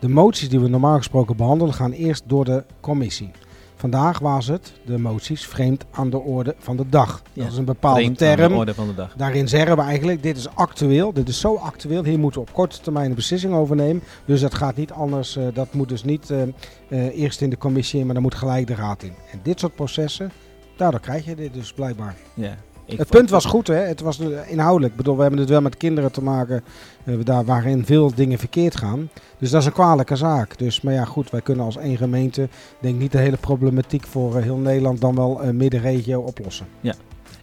De 0.00 0.08
moties 0.08 0.48
die 0.48 0.60
we 0.60 0.68
normaal 0.68 0.96
gesproken 0.96 1.36
behandelen 1.36 1.74
gaan 1.74 1.92
eerst 1.92 2.22
door 2.26 2.44
de 2.44 2.64
commissie. 2.80 3.30
Vandaag 3.74 4.18
was 4.18 4.46
het 4.46 4.72
de 4.84 4.98
moties 4.98 5.46
vreemd 5.46 5.84
aan 5.90 6.10
de 6.10 6.18
orde 6.18 6.54
van 6.58 6.76
de 6.76 6.88
dag. 6.88 7.22
dat 7.32 7.46
is 7.46 7.56
een 7.56 7.64
bepaalde 7.64 8.12
term. 8.12 8.52
orde 8.52 8.74
van 8.74 8.86
de 8.86 8.94
dag. 8.94 9.14
Daarin 9.16 9.48
zeggen 9.48 9.76
we 9.76 9.82
eigenlijk, 9.82 10.22
dit 10.22 10.36
is 10.36 10.48
actueel, 10.54 11.12
dit 11.12 11.28
is 11.28 11.40
zo 11.40 11.54
actueel, 11.54 12.04
hier 12.04 12.18
moeten 12.18 12.40
we 12.40 12.46
op 12.48 12.54
korte 12.54 12.80
termijn 12.80 13.08
een 13.08 13.14
beslissing 13.14 13.54
over 13.54 13.76
nemen. 13.76 14.02
Dus 14.24 14.40
dat 14.40 14.54
gaat 14.54 14.76
niet 14.76 14.92
anders, 14.92 15.36
uh, 15.36 15.46
dat 15.54 15.72
moet 15.72 15.88
dus 15.88 16.04
niet 16.04 16.30
uh, 16.30 16.42
uh, 16.42 17.18
eerst 17.18 17.40
in 17.40 17.50
de 17.50 17.58
commissie 17.58 18.00
in, 18.00 18.04
maar 18.04 18.14
dan 18.14 18.22
moet 18.22 18.34
gelijk 18.34 18.66
de 18.66 18.74
raad 18.74 19.02
in. 19.02 19.14
En 19.32 19.40
dit 19.42 19.60
soort 19.60 19.74
processen, 19.74 20.30
daardoor 20.76 21.00
krijg 21.00 21.24
je 21.24 21.34
dit 21.34 21.54
dus 21.54 21.72
blijkbaar. 21.72 22.16
Ja, 22.34 22.56
het 22.96 23.08
punt 23.08 23.30
was 23.30 23.44
goed, 23.44 23.66
hè? 23.66 23.74
Het 23.74 24.00
was 24.00 24.18
inhoudelijk. 24.46 24.90
Ik 24.90 24.96
bedoel, 24.96 25.16
we 25.16 25.22
hebben 25.22 25.40
het 25.40 25.48
wel 25.48 25.60
met 25.60 25.76
kinderen 25.76 26.12
te 26.12 26.22
maken 26.22 26.64
uh, 27.04 27.24
daar 27.24 27.44
waarin 27.44 27.86
veel 27.86 28.14
dingen 28.14 28.38
verkeerd 28.38 28.76
gaan. 28.76 29.10
Dus 29.38 29.50
dat 29.50 29.60
is 29.60 29.66
een 29.66 29.72
kwalijke 29.72 30.16
zaak. 30.16 30.58
Dus, 30.58 30.80
maar 30.80 30.94
ja, 30.94 31.04
goed, 31.04 31.30
wij 31.30 31.40
kunnen 31.40 31.64
als 31.64 31.76
één 31.76 31.96
gemeente, 31.96 32.48
denk 32.80 32.98
niet 32.98 33.12
de 33.12 33.18
hele 33.18 33.36
problematiek 33.36 34.06
voor 34.06 34.36
uh, 34.36 34.42
heel 34.42 34.56
Nederland 34.56 35.00
dan 35.00 35.14
wel 35.14 35.44
uh, 35.44 35.50
middenregio 35.50 36.20
oplossen. 36.20 36.66
Ja. 36.80 36.94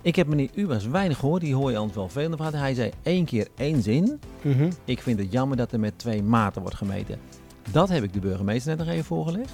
Ik 0.01 0.15
heb 0.15 0.27
meneer 0.27 0.49
Ubers 0.55 0.87
weinig 0.87 1.17
gehoord, 1.17 1.41
die 1.41 1.55
hoor 1.55 1.71
je 1.71 1.77
anders 1.77 1.95
wel 1.95 2.09
veel. 2.09 2.35
Hij 2.51 2.73
zei 2.73 2.91
één 3.03 3.25
keer 3.25 3.47
één 3.55 3.81
zin. 3.81 4.19
-hmm. 4.41 4.69
Ik 4.85 5.01
vind 5.01 5.19
het 5.19 5.31
jammer 5.31 5.57
dat 5.57 5.71
er 5.71 5.79
met 5.79 5.99
twee 5.99 6.23
maten 6.23 6.61
wordt 6.61 6.77
gemeten. 6.77 7.19
Dat 7.71 7.89
heb 7.89 8.03
ik 8.03 8.13
de 8.13 8.19
burgemeester 8.19 8.75
net 8.75 8.85
nog 8.85 8.93
even 8.93 9.05
voorgelegd. 9.05 9.53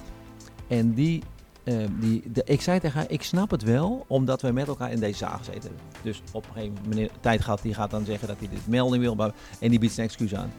En 0.68 0.94
die 0.94 1.22
Ehm, 1.64 1.88
die, 2.00 2.22
de, 2.32 2.42
ik 2.44 2.60
zei 2.60 2.80
tegen 2.80 2.98
haar, 3.00 3.10
ik 3.10 3.22
snap 3.22 3.50
het 3.50 3.62
wel, 3.62 4.04
omdat 4.08 4.42
we 4.42 4.50
met 4.50 4.68
elkaar 4.68 4.92
in 4.92 5.00
deze 5.00 5.18
zaal 5.18 5.38
gezeten 5.38 5.62
hebben. 5.62 5.80
Dus 6.02 6.22
op 6.32 6.46
een 6.46 6.52
gegeven 6.52 6.76
moment, 6.88 7.10
tijd 7.20 7.40
gehad, 7.40 7.62
die 7.62 7.74
gaat 7.74 7.90
dan 7.90 8.04
zeggen 8.04 8.28
dat 8.28 8.38
hij 8.38 8.48
dit 8.48 8.66
melding 8.66 9.02
wil, 9.02 9.32
en 9.60 9.70
die 9.70 9.78
biedt 9.78 9.94
zijn 9.94 10.06
excuus 10.06 10.34
aan. 10.34 10.52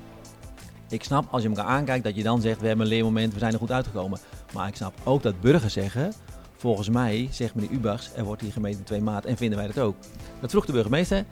Ik 0.90 1.04
snap 1.04 1.28
als 1.32 1.42
je 1.42 1.50
elkaar 1.50 1.66
aankijkt 1.66 2.04
dat 2.04 2.16
je 2.16 2.24
dan 2.24 2.42
zegt, 2.42 2.62
we 2.62 2.68
hebben 2.68 2.86
een 2.86 2.92
leermoment, 2.92 3.34
we 3.34 3.40
zijn 3.40 3.54
er 3.54 3.60
goed 3.60 3.72
uitgekomen. 3.72 4.20
Maar 4.54 4.68
ik 4.68 4.76
snap 4.76 4.94
ook 5.04 5.24
dat 5.24 5.42
burgers 5.42 5.74
zeggen, 5.74 6.14
volgens 6.58 6.90
mij, 6.90 7.28
zegt 7.32 7.56
meneer 7.56 7.72
Ubachs, 7.72 8.12
er 8.16 8.24
wordt 8.24 8.42
hier 8.42 8.52
gemeten 8.52 8.84
twee 8.84 9.02
maat 9.02 9.26
en 9.26 9.38
vinden 9.38 9.58
wij 9.58 9.68
dat 9.68 9.80
ook. 9.80 9.96
Dat 10.40 10.52
vroeg 10.52 10.66
de 10.66 10.72
burgemeester 10.72 11.26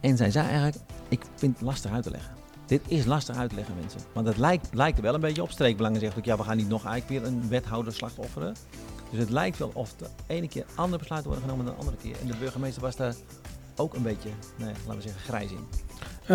en 0.00 0.16
zij 0.16 0.30
zei 0.30 0.46
eigenlijk, 0.46 0.76
ik 1.08 1.22
vind 1.34 1.54
het 1.54 1.66
lastig 1.66 1.90
uit 1.90 2.02
te 2.02 2.10
leggen. 2.10 2.32
Dit 2.66 2.82
is 2.86 3.04
lastig 3.04 3.36
uit 3.36 3.48
te 3.48 3.56
leggen, 3.56 3.74
mensen. 3.80 4.00
Want 4.12 4.26
het 4.26 4.36
lijkt, 4.36 4.68
lijkt 4.72 4.96
er 4.96 5.02
wel 5.02 5.14
een 5.14 5.20
beetje 5.20 5.42
op. 5.42 5.50
Streekbelangen 5.50 6.00
zegt 6.00 6.18
ook, 6.18 6.24
ja, 6.24 6.36
we 6.36 6.42
gaan 6.42 6.56
niet 6.56 6.68
nog 6.68 6.86
eigenlijk 6.86 7.24
weer 7.24 7.32
een 7.32 7.48
wethouder 7.48 7.92
slachtofferen. 7.92 8.54
Dus 9.12 9.20
het 9.20 9.30
lijkt 9.30 9.58
wel 9.58 9.70
of 9.74 9.94
de 9.96 10.06
ene 10.26 10.48
keer 10.48 10.64
andere 10.74 10.98
besluiten 10.98 11.30
worden 11.30 11.48
genomen 11.48 11.66
dan 11.66 11.74
de 11.74 11.80
andere 11.80 12.02
keer. 12.02 12.16
En 12.20 12.26
de 12.26 12.36
burgemeester 12.40 12.82
was 12.82 12.96
daar 12.96 13.14
ook 13.76 13.94
een 13.94 14.02
beetje, 14.02 14.28
nee, 14.56 14.72
laten 14.86 14.96
we 14.96 15.02
zeggen, 15.02 15.20
grijs 15.20 15.50
in. 15.50 15.66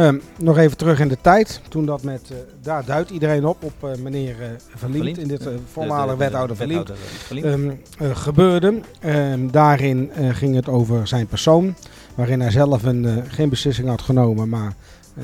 Um, 0.01 0.21
nog 0.37 0.57
even 0.57 0.77
terug 0.77 0.99
in 0.99 1.07
de 1.07 1.17
tijd. 1.21 1.61
Toen 1.69 1.85
dat 1.85 2.01
met, 2.03 2.29
uh, 2.31 2.37
daar 2.61 2.85
duidt 2.85 3.09
iedereen 3.09 3.45
op, 3.45 3.63
op 3.63 3.73
uh, 3.83 3.95
meneer 3.95 4.35
uh, 4.39 4.47
Verliemd, 4.75 5.17
in 5.17 5.27
dit 5.27 5.49
voormalige 5.71 6.17
wethouder 6.17 6.55
Verliemd, 6.55 6.91
um, 7.31 7.81
gebeurde. 7.99 8.81
Um, 9.05 9.51
daarin 9.51 10.11
ging 10.31 10.55
het 10.55 10.69
over 10.69 11.07
zijn 11.07 11.27
persoon, 11.27 11.75
waarin 12.15 12.41
hij 12.41 12.51
zelf 12.51 12.83
een, 12.83 13.23
geen 13.27 13.49
beslissing 13.49 13.87
had 13.87 14.01
genomen, 14.01 14.49
maar 14.49 14.75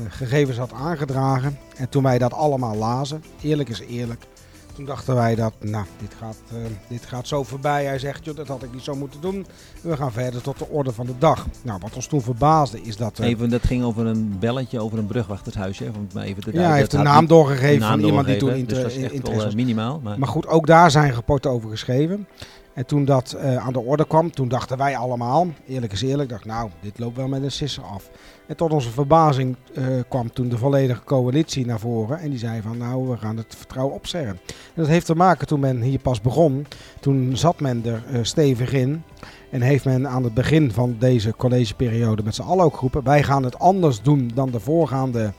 gegevens 0.08 0.58
had 0.58 0.72
aangedragen. 0.72 1.58
En 1.76 1.88
toen 1.88 2.02
wij 2.02 2.18
dat 2.18 2.32
allemaal 2.32 2.76
lazen, 2.76 3.24
eerlijk 3.42 3.68
is 3.68 3.80
eerlijk, 3.80 4.26
toen 4.74 4.84
dachten 4.84 5.14
wij 5.14 5.34
dat, 5.34 5.52
nou, 5.60 5.84
dit 6.00 6.14
gaat, 6.18 6.36
uh, 6.52 6.58
dit 6.88 7.06
gaat 7.06 7.28
zo 7.28 7.42
voorbij. 7.42 7.84
Hij 7.84 7.98
zegt, 7.98 8.24
joh, 8.24 8.36
dat 8.36 8.48
had 8.48 8.62
ik 8.62 8.72
niet 8.72 8.82
zo 8.82 8.94
moeten 8.94 9.20
doen. 9.20 9.46
We 9.80 9.96
gaan 9.96 10.12
verder 10.12 10.42
tot 10.42 10.58
de 10.58 10.68
orde 10.68 10.92
van 10.92 11.06
de 11.06 11.18
dag. 11.18 11.46
Nou, 11.62 11.78
wat 11.82 11.94
ons 11.94 12.06
toen 12.06 12.22
verbaasde 12.22 12.82
is 12.82 12.96
dat... 12.96 13.18
Uh, 13.18 13.26
even, 13.26 13.50
dat 13.50 13.62
ging 13.62 13.84
over 13.84 14.06
een 14.06 14.36
belletje 14.38 14.80
over 14.80 14.98
een 14.98 15.06
brugwachtershuisje. 15.06 15.84
Om 15.84 16.20
even 16.20 16.42
te 16.42 16.52
ja, 16.52 16.68
hij 16.68 16.78
heeft 16.78 16.90
de 16.90 16.98
naam 16.98 17.26
doorgegeven 17.26 17.88
van 17.88 18.00
iemand 18.00 18.26
die 18.26 18.36
toen 18.36 18.54
in 18.54 18.64
dus 18.64 18.82
was 18.82 18.96
echt 18.96 19.28
wel, 19.28 19.46
uh, 19.46 19.52
minimaal. 19.52 20.00
Maar... 20.02 20.18
maar 20.18 20.28
goed, 20.28 20.46
ook 20.46 20.66
daar 20.66 20.90
zijn 20.90 21.12
rapporten 21.12 21.50
over 21.50 21.70
geschreven. 21.70 22.26
En 22.74 22.86
toen 22.86 23.04
dat 23.04 23.36
uh, 23.36 23.56
aan 23.56 23.72
de 23.72 23.80
orde 23.80 24.06
kwam, 24.06 24.30
toen 24.30 24.48
dachten 24.48 24.78
wij 24.78 24.96
allemaal, 24.96 25.46
eerlijk 25.68 25.92
is 25.92 26.02
eerlijk, 26.02 26.28
dacht 26.28 26.44
nou, 26.44 26.70
dit 26.80 26.98
loopt 26.98 27.16
wel 27.16 27.28
met 27.28 27.42
een 27.42 27.50
sisser 27.50 27.82
af. 27.82 28.10
En 28.46 28.56
tot 28.56 28.72
onze 28.72 28.90
verbazing 28.90 29.56
uh, 29.72 29.86
kwam 30.08 30.32
toen 30.32 30.48
de 30.48 30.58
volledige 30.58 31.04
coalitie 31.04 31.66
naar 31.66 31.78
voren 31.78 32.18
en 32.18 32.30
die 32.30 32.38
zei 32.38 32.62
van 32.62 32.78
nou, 32.78 33.08
we 33.08 33.16
gaan 33.16 33.36
het 33.36 33.54
vertrouwen 33.56 33.94
opzeggen. 33.94 34.38
En 34.48 34.74
dat 34.74 34.86
heeft 34.86 35.06
te 35.06 35.14
maken 35.14 35.46
toen 35.46 35.60
men 35.60 35.80
hier 35.80 35.98
pas 35.98 36.20
begon, 36.20 36.66
toen 37.00 37.36
zat 37.36 37.60
men 37.60 37.82
er 37.84 38.02
uh, 38.12 38.18
stevig 38.22 38.72
in. 38.72 39.02
En 39.50 39.60
heeft 39.60 39.84
men 39.84 40.08
aan 40.08 40.24
het 40.24 40.34
begin 40.34 40.72
van 40.72 40.96
deze 40.98 41.34
collegeperiode 41.36 42.22
met 42.22 42.34
z'n 42.34 42.42
allen 42.42 42.64
ook 42.64 42.74
geroepen, 42.74 43.04
wij 43.04 43.22
gaan 43.22 43.42
het 43.42 43.58
anders 43.58 44.02
doen 44.02 44.30
dan 44.34 44.50
de 44.50 44.60
voorgaande 44.60 45.32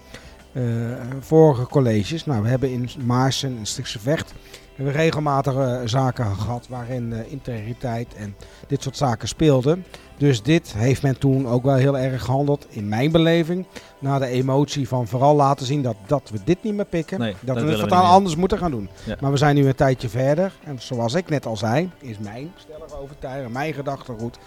vorige 1.20 1.68
colleges. 1.68 2.26
Nou, 2.26 2.42
we 2.42 2.50
hebben 2.50 2.72
in 2.72 2.90
Maarsen, 3.06 3.58
in 3.58 3.66
Stichtse 3.66 4.00
Vecht, 4.00 4.34
we 4.76 4.84
hebben 4.84 5.02
regelmatig 5.02 5.54
uh, 5.54 5.80
zaken 5.86 6.36
gehad 6.36 6.68
waarin 6.70 7.12
uh, 7.12 7.32
integriteit 7.32 8.16
en 8.16 8.36
dit 8.68 8.84
soort 8.84 8.98
zaken 8.98 9.28
speelden. 9.28 9.86
Dus 10.18 10.44
dit 10.44 10.74
heeft 10.74 11.02
men 11.02 11.18
toen 11.18 11.48
ook 11.48 11.64
wel 11.64 11.76
heel 11.76 11.98
erg 11.98 12.24
gehandeld, 12.24 12.68
in 12.70 12.88
mijn 12.88 13.12
beleving. 13.12 13.66
Na 14.00 14.20
de 14.20 14.26
emotie 14.26 14.88
van 14.88 15.08
vooral 15.08 15.36
laten 15.36 15.66
zien 15.66 15.82
dat, 15.82 15.96
dat 16.06 16.30
we 16.32 16.40
dit 16.44 16.64
niet 16.64 16.74
meer 16.74 16.86
pikken. 16.86 17.20
Nee, 17.20 17.36
dat, 17.40 17.62
we 17.62 17.70
het 17.70 17.80
totaal 17.80 18.04
anders 18.04 18.36
moeten 18.36 18.58
gaan 18.58 18.72
doen. 18.72 18.90
Ja. 19.04 19.16
Maar 19.20 19.32
we 19.32 19.38
zijn 19.38 19.56
nu 19.56 19.68
een 19.68 19.76
tijdje 19.76 20.10
verder. 20.10 20.54
En 20.64 20.78
zoals 20.80 21.14
ik 21.14 21.30
net 21.30 21.46
al 21.46 21.58
zei, 21.58 21.90
is 22.00 22.20
mijn 22.20 22.52
stellige 22.56 23.00
overtuiging, 23.02 23.54
mijn 23.54 23.74
gedachtegoed. 23.74 24.38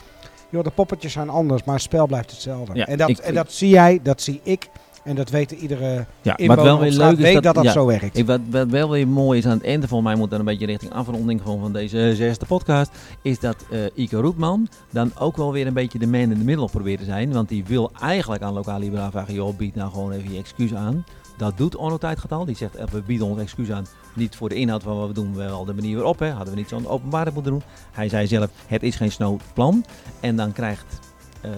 Joh, 0.51 0.65
de 0.65 0.71
poppetjes 0.71 1.13
zijn 1.13 1.29
anders, 1.29 1.65
maar 1.65 1.75
het 1.75 1.85
spel 1.85 2.07
blijft 2.07 2.31
hetzelfde. 2.31 2.75
Ja, 2.75 2.87
en, 2.87 2.99
dat, 2.99 3.09
ik, 3.09 3.19
en 3.19 3.35
dat 3.35 3.53
zie 3.53 3.69
jij, 3.69 4.01
dat 4.03 4.23
zie 4.23 4.41
ik 4.43 4.69
En 5.09 5.15
dat 5.15 5.31
weten 5.31 5.57
iedere 5.57 6.07
Ja, 6.23 6.37
wat 6.47 6.63
wel 6.63 6.79
weer 6.79 6.93
leuk 6.93 7.13
is 7.13 7.19
weet 7.19 7.35
dat, 7.35 7.43
dat 7.43 7.55
dat 7.55 7.65
ja, 7.65 7.73
zo 7.73 7.87
werkt. 7.87 8.19
Ik, 8.19 8.27
wat, 8.27 8.41
wat 8.51 8.69
wel 8.69 8.91
weer 8.91 9.09
mooi 9.09 9.39
is 9.39 9.47
aan 9.47 9.53
het 9.53 9.65
einde, 9.65 9.89
volgens 9.89 10.11
mij 10.11 10.19
moet 10.19 10.31
dan 10.31 10.39
een 10.39 10.45
beetje 10.45 10.67
richting 10.67 10.93
afronding 10.93 11.41
van, 11.45 11.61
van 11.61 11.73
deze 11.73 12.13
zesde 12.15 12.47
podcast, 12.47 12.91
is 13.23 13.41
dat 13.41 13.57
eh 13.71 13.81
Ike 13.95 14.17
Roetman 14.17 14.69
dan 14.91 15.13
ook 15.19 15.37
wel 15.37 15.53
weer 15.53 15.67
een 15.67 15.73
beetje 15.73 15.99
de 15.99 16.07
man 16.07 16.21
in 16.21 16.39
de 16.39 16.45
middel 16.45 16.69
probeert 16.69 16.99
te 16.99 17.05
zijn. 17.05 17.33
Want 17.33 17.49
die 17.49 17.65
wil 17.65 17.91
eigenlijk 18.01 18.43
aan 18.43 18.53
lokaal 18.53 18.79
liberaal 18.79 19.11
vragen, 19.11 19.35
joh, 19.35 19.57
bied 19.57 19.75
nou 19.75 19.91
gewoon 19.91 20.13
even 20.13 20.33
je 20.33 20.39
excuus 20.39 20.75
aan. 20.75 21.05
Dat 21.37 21.57
doet 21.57 21.77
Onno 21.77 21.99
Tijdgetal. 21.99 22.45
Die 22.45 22.57
zegt, 22.57 22.77
eh, 22.77 22.87
we 22.87 23.03
bieden 23.03 23.27
ons 23.27 23.41
excuus 23.41 23.71
aan. 23.71 23.87
Niet 24.15 24.37
voor 24.37 24.49
de 24.49 24.55
inhoud 24.55 24.83
van 24.83 24.99
wat 24.99 25.09
we 25.09 25.15
doen, 25.15 25.35
wel 25.35 25.65
de 25.65 25.75
manier 25.75 25.97
waarop. 25.97 26.19
Hè. 26.19 26.31
Hadden 26.31 26.55
we 26.55 26.61
niet 26.61 26.69
zo'n 26.69 26.89
openbaarheid 26.89 27.35
moeten 27.35 27.53
doen. 27.53 27.63
Hij 27.93 28.09
zei 28.09 28.27
zelf, 28.27 28.51
het 28.67 28.83
is 28.83 28.97
geen 28.97 29.13
snow 29.13 29.41
plan. 29.55 29.85
En 30.21 30.37
dan 30.37 30.53
krijgt 30.53 30.99
eh, 31.41 31.51
eh, 31.51 31.57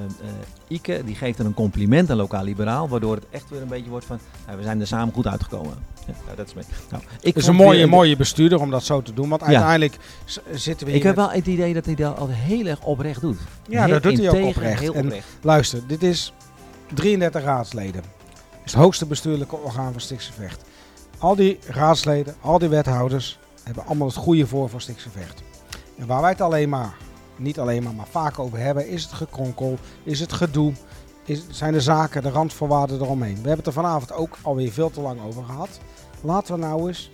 Ike, 0.68 1.02
die 1.04 1.14
geeft 1.14 1.38
er 1.38 1.44
een 1.46 1.54
compliment 1.54 2.10
aan 2.10 2.16
lokaal 2.16 2.44
liberaal. 2.44 2.88
Waardoor 2.88 3.14
het 3.14 3.24
echt 3.30 3.50
weer 3.50 3.62
een 3.62 3.68
beetje 3.68 3.90
wordt 3.90 4.06
van, 4.06 4.18
nou, 4.46 4.58
we 4.58 4.62
zijn 4.64 4.80
er 4.80 4.86
samen 4.86 5.14
goed 5.14 5.26
uitgekomen. 5.26 5.74
Ja, 6.06 6.12
nou, 6.24 6.36
dat 6.36 6.46
is 6.46 6.54
mee. 6.54 6.64
Nou, 6.90 7.02
ik 7.20 7.26
Het 7.34 7.36
is 7.36 7.46
een 7.46 7.54
mooie, 7.54 7.78
weer- 7.78 7.88
mooie 7.88 8.16
bestuurder 8.16 8.60
om 8.60 8.70
dat 8.70 8.84
zo 8.84 9.02
te 9.02 9.14
doen. 9.14 9.28
Want 9.28 9.40
Ja. 9.40 9.46
uiteindelijk 9.46 9.96
zitten 10.52 10.86
we 10.86 10.92
Ik 10.92 10.98
hier 10.98 11.06
heb 11.06 11.16
met- 11.16 11.26
wel 11.26 11.34
het 11.36 11.46
idee 11.46 11.74
dat 11.74 11.84
hij 11.84 11.94
dat 11.94 12.18
altijd 12.18 12.38
heel 12.38 12.66
erg 12.66 12.82
oprecht 12.82 13.20
doet. 13.20 13.38
Ja, 13.68 13.82
Heel 13.84 13.92
dat 13.92 14.02
doet 14.02 14.18
hij 14.18 14.28
ook 14.42 14.46
oprecht. 14.48 14.80
Heel 14.80 14.94
En- 14.94 15.04
oprecht. 15.04 15.26
Luister, 15.42 15.86
dit 15.86 16.02
is 16.02 16.32
33 16.94 17.42
raadsleden. 17.42 18.02
Het 18.50 18.60
is 18.64 18.72
het 18.72 18.80
hoogste 18.82 19.06
bestuurlijke 19.06 19.56
orgaan 19.56 19.92
van 19.92 20.00
Stichtse 20.00 20.32
Vecht. 20.32 20.64
Al 21.18 21.36
die 21.36 21.58
raadsleden, 21.66 22.34
al 22.40 22.58
die 22.58 22.68
wethouders 22.68 23.38
hebben 23.64 23.86
allemaal 23.86 24.06
het 24.06 24.16
goede 24.16 24.46
voor 24.46 24.68
voor 24.68 24.80
Stichtse 24.80 25.10
Vecht. 25.10 25.42
En 25.98 26.06
waar 26.06 26.20
wij 26.20 26.30
het 26.30 26.40
alleen 26.40 26.68
maar, 26.68 26.94
niet 27.40 27.58
alleen 27.58 27.82
maar, 27.82 27.94
maar 27.94 28.06
vaak 28.06 28.38
over 28.38 28.58
hebben, 28.58 28.88
is 28.88 29.02
het 29.02 29.12
gekronkel, 29.12 29.78
is 30.04 30.20
het 30.20 30.32
gedoe, 30.32 30.72
is, 31.24 31.44
zijn 31.50 31.72
de 31.72 31.80
zaken, 31.80 32.22
de 32.22 32.30
randvoorwaarden 32.30 33.00
eromheen. 33.00 33.34
We 33.34 33.48
hebben 33.48 33.56
het 33.56 33.66
er 33.66 33.72
vanavond 33.72 34.12
ook 34.12 34.38
alweer 34.42 34.72
veel 34.72 34.90
te 34.90 35.00
lang 35.00 35.20
over 35.22 35.44
gehad. 35.44 35.80
Laten 36.20 36.54
we 36.54 36.60
nou 36.60 36.88
eens 36.88 37.10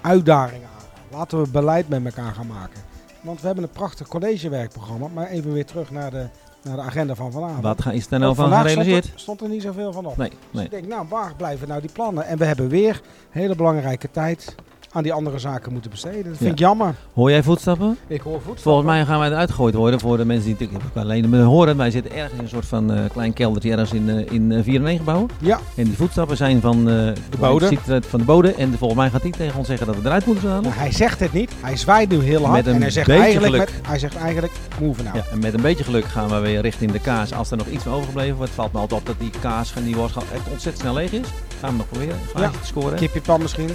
uitdagingen 0.00 0.68
aangaan. 0.68 1.18
Laten 1.18 1.42
we 1.42 1.48
beleid 1.48 1.88
met 1.88 2.04
elkaar 2.04 2.34
gaan 2.34 2.46
maken. 2.46 2.80
Want 3.20 3.40
we 3.40 3.46
hebben 3.46 3.64
een 3.64 3.70
prachtig 3.70 4.08
collegewerkprogramma. 4.08 5.08
Maar 5.14 5.26
even 5.26 5.52
weer 5.52 5.66
terug 5.66 5.90
naar 5.90 6.10
de, 6.10 6.26
naar 6.62 6.76
de 6.76 6.82
agenda 6.82 7.14
van 7.14 7.32
vanavond. 7.32 7.62
Wat 7.62 7.92
is 7.92 8.06
er 8.10 8.18
nou 8.18 8.34
van 8.34 8.52
gerealiseerd? 8.52 9.04
Stond 9.04 9.14
er, 9.14 9.20
stond 9.20 9.40
er 9.40 9.48
niet 9.48 9.62
zoveel 9.62 9.92
van 9.92 10.06
op. 10.06 10.16
Nee, 10.16 10.28
Dus 10.28 10.38
nee. 10.50 10.64
ik 10.64 10.70
denk, 10.70 10.86
nou, 10.86 11.06
waar 11.08 11.34
blijven 11.36 11.68
nou 11.68 11.80
die 11.80 11.92
plannen? 11.92 12.26
En 12.26 12.38
we 12.38 12.44
hebben 12.44 12.68
weer 12.68 13.02
hele 13.30 13.54
belangrijke 13.54 14.10
tijd 14.10 14.54
aan 14.92 15.02
die 15.02 15.12
andere 15.12 15.38
zaken 15.38 15.72
moeten 15.72 15.90
besteden. 15.90 16.24
Dat 16.24 16.36
vind 16.36 16.52
ik 16.52 16.58
jammer. 16.58 16.94
Hoor 17.14 17.30
jij 17.30 17.42
voetstappen? 17.42 17.98
Ik 18.06 18.20
hoor 18.20 18.32
voetstappen. 18.32 18.62
Volgens 18.62 18.86
mij 18.86 19.04
gaan 19.04 19.18
wij 19.18 19.28
eruit 19.28 19.50
gegooid 19.50 19.74
worden 19.74 20.00
voor 20.00 20.16
de 20.16 20.24
mensen 20.24 20.56
die 20.56 20.68
natuurlijk 20.68 20.96
alleen 20.96 21.28
maar 21.28 21.40
horen. 21.40 21.76
Wij 21.76 21.90
zitten 21.90 22.12
ergens 22.12 22.32
in 22.32 22.38
een 22.38 22.48
soort 22.48 22.66
van 22.66 22.92
eh, 22.92 23.00
klein 23.12 23.32
keldertje 23.32 23.70
ergens 23.70 23.92
in, 23.92 24.08
eh 24.08 24.32
in 24.32 24.52
eh 24.52 24.62
4 24.62 24.88
gebouw. 24.98 25.26
Ja, 25.38 25.58
En 25.76 25.84
die 25.84 25.96
voetstappen 25.96 26.36
zijn 26.36 26.60
van 26.60 26.84
de 26.84 27.14
bode. 27.38 27.78
Van 28.08 28.18
de 28.18 28.24
bode. 28.24 28.54
En 28.54 28.78
volgens 28.78 29.00
mij 29.00 29.10
gaat 29.10 29.22
hij 29.22 29.30
tegen 29.30 29.58
ons 29.58 29.66
zeggen 29.66 29.86
dat 29.86 29.96
we 29.96 30.02
eruit 30.04 30.26
moeten 30.26 30.48
halen. 30.48 30.62
maar 30.62 30.78
hij 30.78 30.92
zegt 30.92 31.20
het 31.20 31.32
niet. 31.32 31.50
Hij 31.60 31.76
zwaait 31.76 32.08
nu 32.08 32.22
heel 32.22 32.44
hard. 32.44 32.56
Met 32.56 32.66
een 32.66 32.74
en 32.74 32.80
hij 32.80 32.90
zegt, 32.90 33.06
beetje 33.06 33.22
eigenlijk 33.22 33.54
geluk. 33.54 33.72
met, 33.76 33.86
hij 33.86 33.98
zegt 33.98 34.16
eigenlijk, 34.16 34.52
move 34.80 35.02
nou. 35.02 35.16
Ja, 35.16 35.24
en 35.32 35.38
met 35.38 35.54
een 35.54 35.62
beetje 35.62 35.84
geluk 35.84 36.04
gaan 36.04 36.28
we 36.28 36.38
weer 36.38 36.60
richting 36.60 36.92
de 36.92 37.00
kaas. 37.00 37.32
Als 37.32 37.50
er 37.50 37.56
nog 37.56 37.66
iets 37.66 37.82
van 37.82 37.92
overgebleven 37.92 38.36
wordt, 38.36 38.52
valt 38.52 38.72
me 38.72 38.78
altijd 38.78 39.00
op 39.00 39.06
dat 39.06 39.16
die 39.18 39.30
kaas, 39.40 39.72
die 39.84 39.96
worst 39.96 40.16
echt 40.16 40.50
ontzettend 40.50 40.78
snel 40.78 40.94
leeg 40.94 41.12
is. 41.12 41.26
Gaan 41.62 41.70
we 41.70 41.76
nog 41.76 41.88
proberen 41.88 42.16
Ja. 42.36 42.50
te 42.50 42.66
scoren. 42.66 42.98
Kipjepan 42.98 43.42
misschien. 43.42 43.70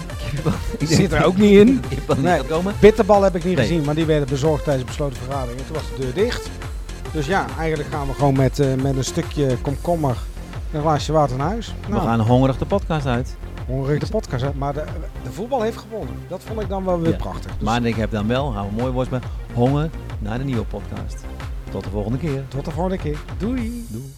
Ik 0.77 0.87
Zit 0.97 1.11
er 1.11 1.25
ook 1.25 1.37
niet 1.37 1.51
in. 1.51 1.81
Niet 2.17 2.47
komen. 2.47 2.73
Bitterbal 2.79 3.21
heb 3.23 3.35
ik 3.35 3.43
niet 3.43 3.55
Nee. 3.55 3.65
gezien, 3.67 3.83
maar 3.83 3.95
die 3.95 4.05
werden 4.05 4.27
bezorgd 4.27 4.63
tijdens 4.63 4.85
besloten 4.85 5.17
vergadering. 5.17 5.59
En 5.59 5.65
toen 5.65 5.75
was 5.75 5.83
de 5.95 6.01
deur 6.01 6.13
dicht. 6.13 6.49
Dus 7.11 7.25
ja, 7.25 7.45
eigenlijk 7.57 7.89
gaan 7.89 8.07
we 8.07 8.13
gewoon 8.13 8.35
met, 8.35 8.59
eh, 8.59 8.73
met 8.73 8.97
een 8.97 9.03
stukje 9.03 9.57
komkommer 9.61 10.17
en 10.71 10.77
een 10.77 10.81
glaasje 10.81 11.11
water 11.11 11.37
naar 11.37 11.47
huis. 11.47 11.73
We 11.89 11.99
gaan 11.99 12.19
hongerig 12.19 12.57
de 12.57 12.65
podcast 12.65 13.05
uit. 13.05 13.35
Hongerig 13.67 13.99
de 13.99 14.07
podcast, 14.07 14.43
hè. 14.43 14.49
maar 14.55 14.73
de, 14.73 14.83
de 15.23 15.31
voetbal 15.31 15.61
heeft 15.61 15.77
gewonnen. 15.77 16.15
Dat 16.27 16.41
vond 16.45 16.61
ik 16.61 16.69
dan 16.69 16.85
wel 16.85 16.99
weer 17.01 17.11
Ja. 17.11 17.17
prachtig. 17.17 17.51
Dus 17.51 17.63
Maar 17.63 17.85
ik 17.85 17.95
heb 17.95 18.11
dan 18.11 18.27
wel, 18.27 18.51
gaan 18.51 18.65
we 18.67 18.81
mooi 18.81 18.91
worst 18.91 19.09
bij, 19.09 19.19
honger 19.53 19.89
naar 20.19 20.37
de 20.37 20.43
nieuwe 20.43 20.63
podcast. 20.65 21.17
Tot 21.71 21.83
de 21.83 21.89
volgende 21.89 22.17
keer. 22.17 22.43
tot 22.47 22.65
de 22.65 22.71
volgende 22.71 22.97
keer. 22.97 23.17
Doei! 23.37 23.85
Doei. 23.89 24.13